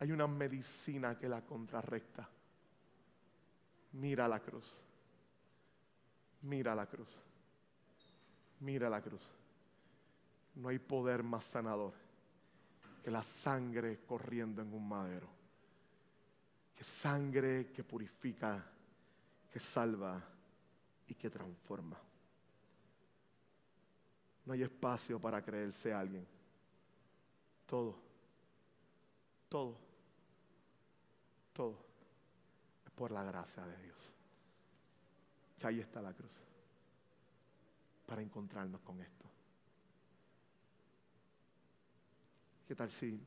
hay 0.00 0.10
una 0.10 0.26
medicina 0.26 1.16
que 1.16 1.28
la 1.28 1.42
contrarrecta. 1.42 2.28
Mira 3.92 4.26
la 4.26 4.40
cruz. 4.40 4.66
Mira 6.42 6.74
la 6.74 6.86
cruz. 6.86 7.16
Mira 8.58 8.90
la 8.90 9.00
cruz. 9.00 9.22
No 10.56 10.68
hay 10.68 10.80
poder 10.80 11.22
más 11.22 11.44
sanador 11.44 11.92
que 13.04 13.10
la 13.12 13.22
sangre 13.22 14.00
corriendo 14.04 14.62
en 14.62 14.74
un 14.74 14.88
madero 14.88 15.37
que 16.78 16.84
sangre 16.84 17.72
que 17.72 17.82
purifica, 17.82 18.64
que 19.52 19.58
salva 19.58 20.22
y 21.08 21.14
que 21.16 21.28
transforma. 21.28 21.98
No 24.46 24.52
hay 24.52 24.62
espacio 24.62 25.18
para 25.18 25.42
creerse 25.42 25.92
alguien. 25.92 26.24
Todo, 27.66 27.98
todo, 29.48 29.76
todo 31.52 31.84
es 32.86 32.92
por 32.92 33.10
la 33.10 33.24
gracia 33.24 33.66
de 33.66 33.76
Dios. 33.82 34.12
Y 35.60 35.66
ahí 35.66 35.80
está 35.80 36.00
la 36.00 36.12
cruz 36.12 36.40
para 38.06 38.22
encontrarnos 38.22 38.80
con 38.82 39.00
esto. 39.00 39.24
¿Qué 42.68 42.76
tal 42.76 42.88
si 42.92 43.20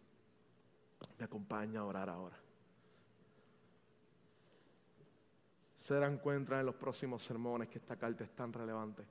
me 1.19 1.25
acompaña 1.25 1.81
a 1.81 1.85
orar 1.85 2.09
ahora? 2.09 2.40
Se 5.91 5.95
darán 5.95 6.21
en 6.23 6.65
los 6.65 6.75
próximos 6.75 7.21
sermones 7.25 7.67
que 7.67 7.77
esta 7.77 7.97
carta 7.97 8.23
es 8.23 8.33
tan 8.33 8.53
relevante. 8.53 9.03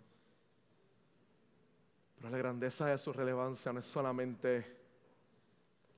Pero 2.16 2.30
la 2.30 2.38
grandeza 2.38 2.86
de 2.86 2.96
su 2.96 3.12
relevancia 3.12 3.70
no 3.70 3.80
es 3.80 3.86
solamente 3.86 4.64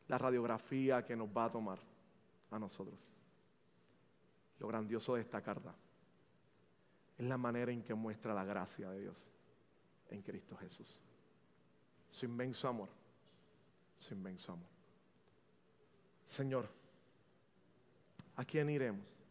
la 0.08 0.18
radiografía 0.18 1.04
que 1.04 1.14
nos 1.14 1.28
va 1.28 1.44
a 1.44 1.52
tomar 1.52 1.78
a 2.50 2.58
nosotros. 2.58 2.98
Lo 4.58 4.66
grandioso 4.66 5.14
de 5.14 5.20
esta 5.20 5.40
carta 5.40 5.72
es 7.16 7.26
la 7.26 7.36
manera 7.36 7.70
en 7.70 7.84
que 7.84 7.94
muestra 7.94 8.34
la 8.34 8.44
gracia 8.44 8.90
de 8.90 9.02
Dios 9.02 9.24
en 10.10 10.20
Cristo 10.22 10.56
Jesús. 10.56 10.98
Su 12.10 12.24
inmenso 12.24 12.66
amor, 12.66 12.88
su 14.00 14.14
inmenso 14.14 14.50
amor. 14.50 14.68
Señor, 16.26 16.68
¿a 18.34 18.44
quién 18.44 18.68
iremos? 18.68 19.21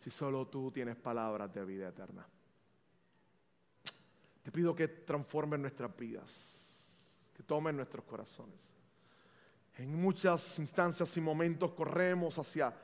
Si 0.00 0.10
solo 0.10 0.46
tú 0.48 0.70
tienes 0.70 0.96
palabras 0.96 1.52
de 1.52 1.64
vida 1.64 1.88
eterna. 1.88 2.26
Te 4.42 4.50
pido 4.50 4.74
que 4.74 4.88
transformen 4.88 5.60
nuestras 5.60 5.94
vidas, 5.94 6.34
que 7.36 7.42
tomen 7.42 7.76
nuestros 7.76 8.04
corazones. 8.06 8.58
En 9.76 10.00
muchas 10.00 10.58
instancias 10.58 11.14
y 11.16 11.20
momentos 11.20 11.72
corremos 11.72 12.38
hacia 12.38 12.74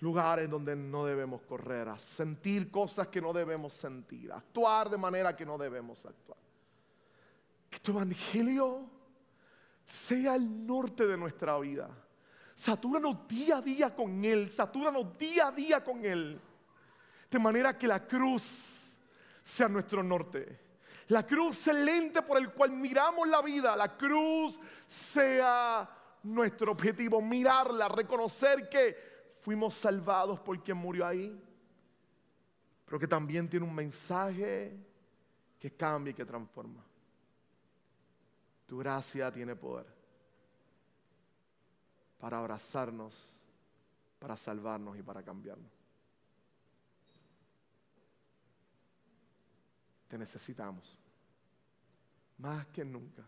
lugares 0.00 0.48
donde 0.48 0.74
no 0.74 1.04
debemos 1.04 1.42
correr, 1.42 1.88
a 1.88 1.98
sentir 1.98 2.70
cosas 2.70 3.08
que 3.08 3.20
no 3.20 3.34
debemos 3.34 3.74
sentir, 3.74 4.32
a 4.32 4.38
actuar 4.38 4.88
de 4.88 4.96
manera 4.96 5.36
que 5.36 5.44
no 5.44 5.58
debemos 5.58 6.04
actuar. 6.04 6.38
Que 7.68 7.78
tu 7.78 7.92
evangelio 7.92 8.88
sea 9.86 10.34
el 10.34 10.66
norte 10.66 11.06
de 11.06 11.18
nuestra 11.18 11.58
vida. 11.58 11.90
Satúranos 12.54 13.28
día 13.28 13.58
a 13.58 13.62
día 13.62 13.94
con 13.94 14.24
Él, 14.24 14.48
satúranos 14.48 15.18
día 15.18 15.48
a 15.48 15.52
día 15.52 15.84
con 15.84 16.04
Él. 16.04 16.40
De 17.34 17.40
manera 17.40 17.76
que 17.76 17.88
la 17.88 18.06
cruz 18.06 18.96
sea 19.42 19.66
nuestro 19.66 20.04
norte. 20.04 20.56
La 21.08 21.26
cruz 21.26 21.66
el 21.66 21.84
lente 21.84 22.22
por 22.22 22.38
el 22.38 22.52
cual 22.52 22.70
miramos 22.70 23.26
la 23.26 23.42
vida. 23.42 23.74
La 23.74 23.96
cruz 23.96 24.56
sea 24.86 25.90
nuestro 26.22 26.70
objetivo, 26.70 27.20
mirarla, 27.20 27.88
reconocer 27.88 28.68
que 28.68 29.34
fuimos 29.40 29.74
salvados 29.74 30.38
por 30.38 30.62
quien 30.62 30.76
murió 30.76 31.04
ahí, 31.04 31.36
pero 32.84 33.00
que 33.00 33.08
también 33.08 33.48
tiene 33.48 33.66
un 33.66 33.74
mensaje 33.74 34.72
que 35.58 35.72
cambia 35.72 36.12
y 36.12 36.14
que 36.14 36.24
transforma. 36.24 36.84
Tu 38.68 38.78
gracia 38.78 39.32
tiene 39.32 39.56
poder 39.56 39.86
para 42.20 42.38
abrazarnos, 42.38 43.28
para 44.20 44.36
salvarnos 44.36 44.96
y 44.96 45.02
para 45.02 45.20
cambiarnos. 45.24 45.73
Necesitamos, 50.18 50.96
más 52.38 52.66
que 52.68 52.84
nunca, 52.84 53.24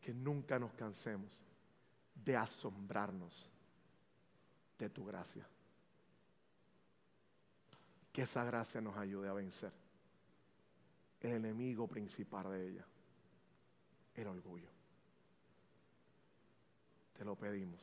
que 0.00 0.14
nunca 0.14 0.58
nos 0.58 0.72
cansemos 0.74 1.44
de 2.14 2.36
asombrarnos 2.36 3.50
de 4.78 4.88
tu 4.90 5.04
gracia. 5.04 5.46
Que 8.12 8.22
esa 8.22 8.44
gracia 8.44 8.80
nos 8.80 8.96
ayude 8.96 9.28
a 9.28 9.32
vencer 9.32 9.72
el 11.20 11.32
enemigo 11.32 11.88
principal 11.88 12.50
de 12.50 12.68
ella, 12.68 12.86
el 14.14 14.26
orgullo. 14.28 14.70
Te 17.12 17.24
lo 17.24 17.34
pedimos 17.34 17.80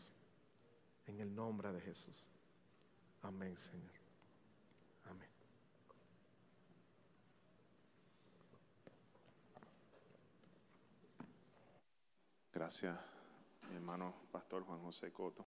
en 1.07 1.19
el 1.19 1.33
nombre 1.33 1.71
de 1.71 1.81
Jesús. 1.81 2.27
Amén, 3.21 3.57
Señor. 3.57 4.02
Gracias, 12.63 12.97
mi 13.69 13.75
hermano 13.75 14.13
Pastor 14.31 14.63
Juan 14.63 14.79
José 14.83 15.11
Coto. 15.11 15.41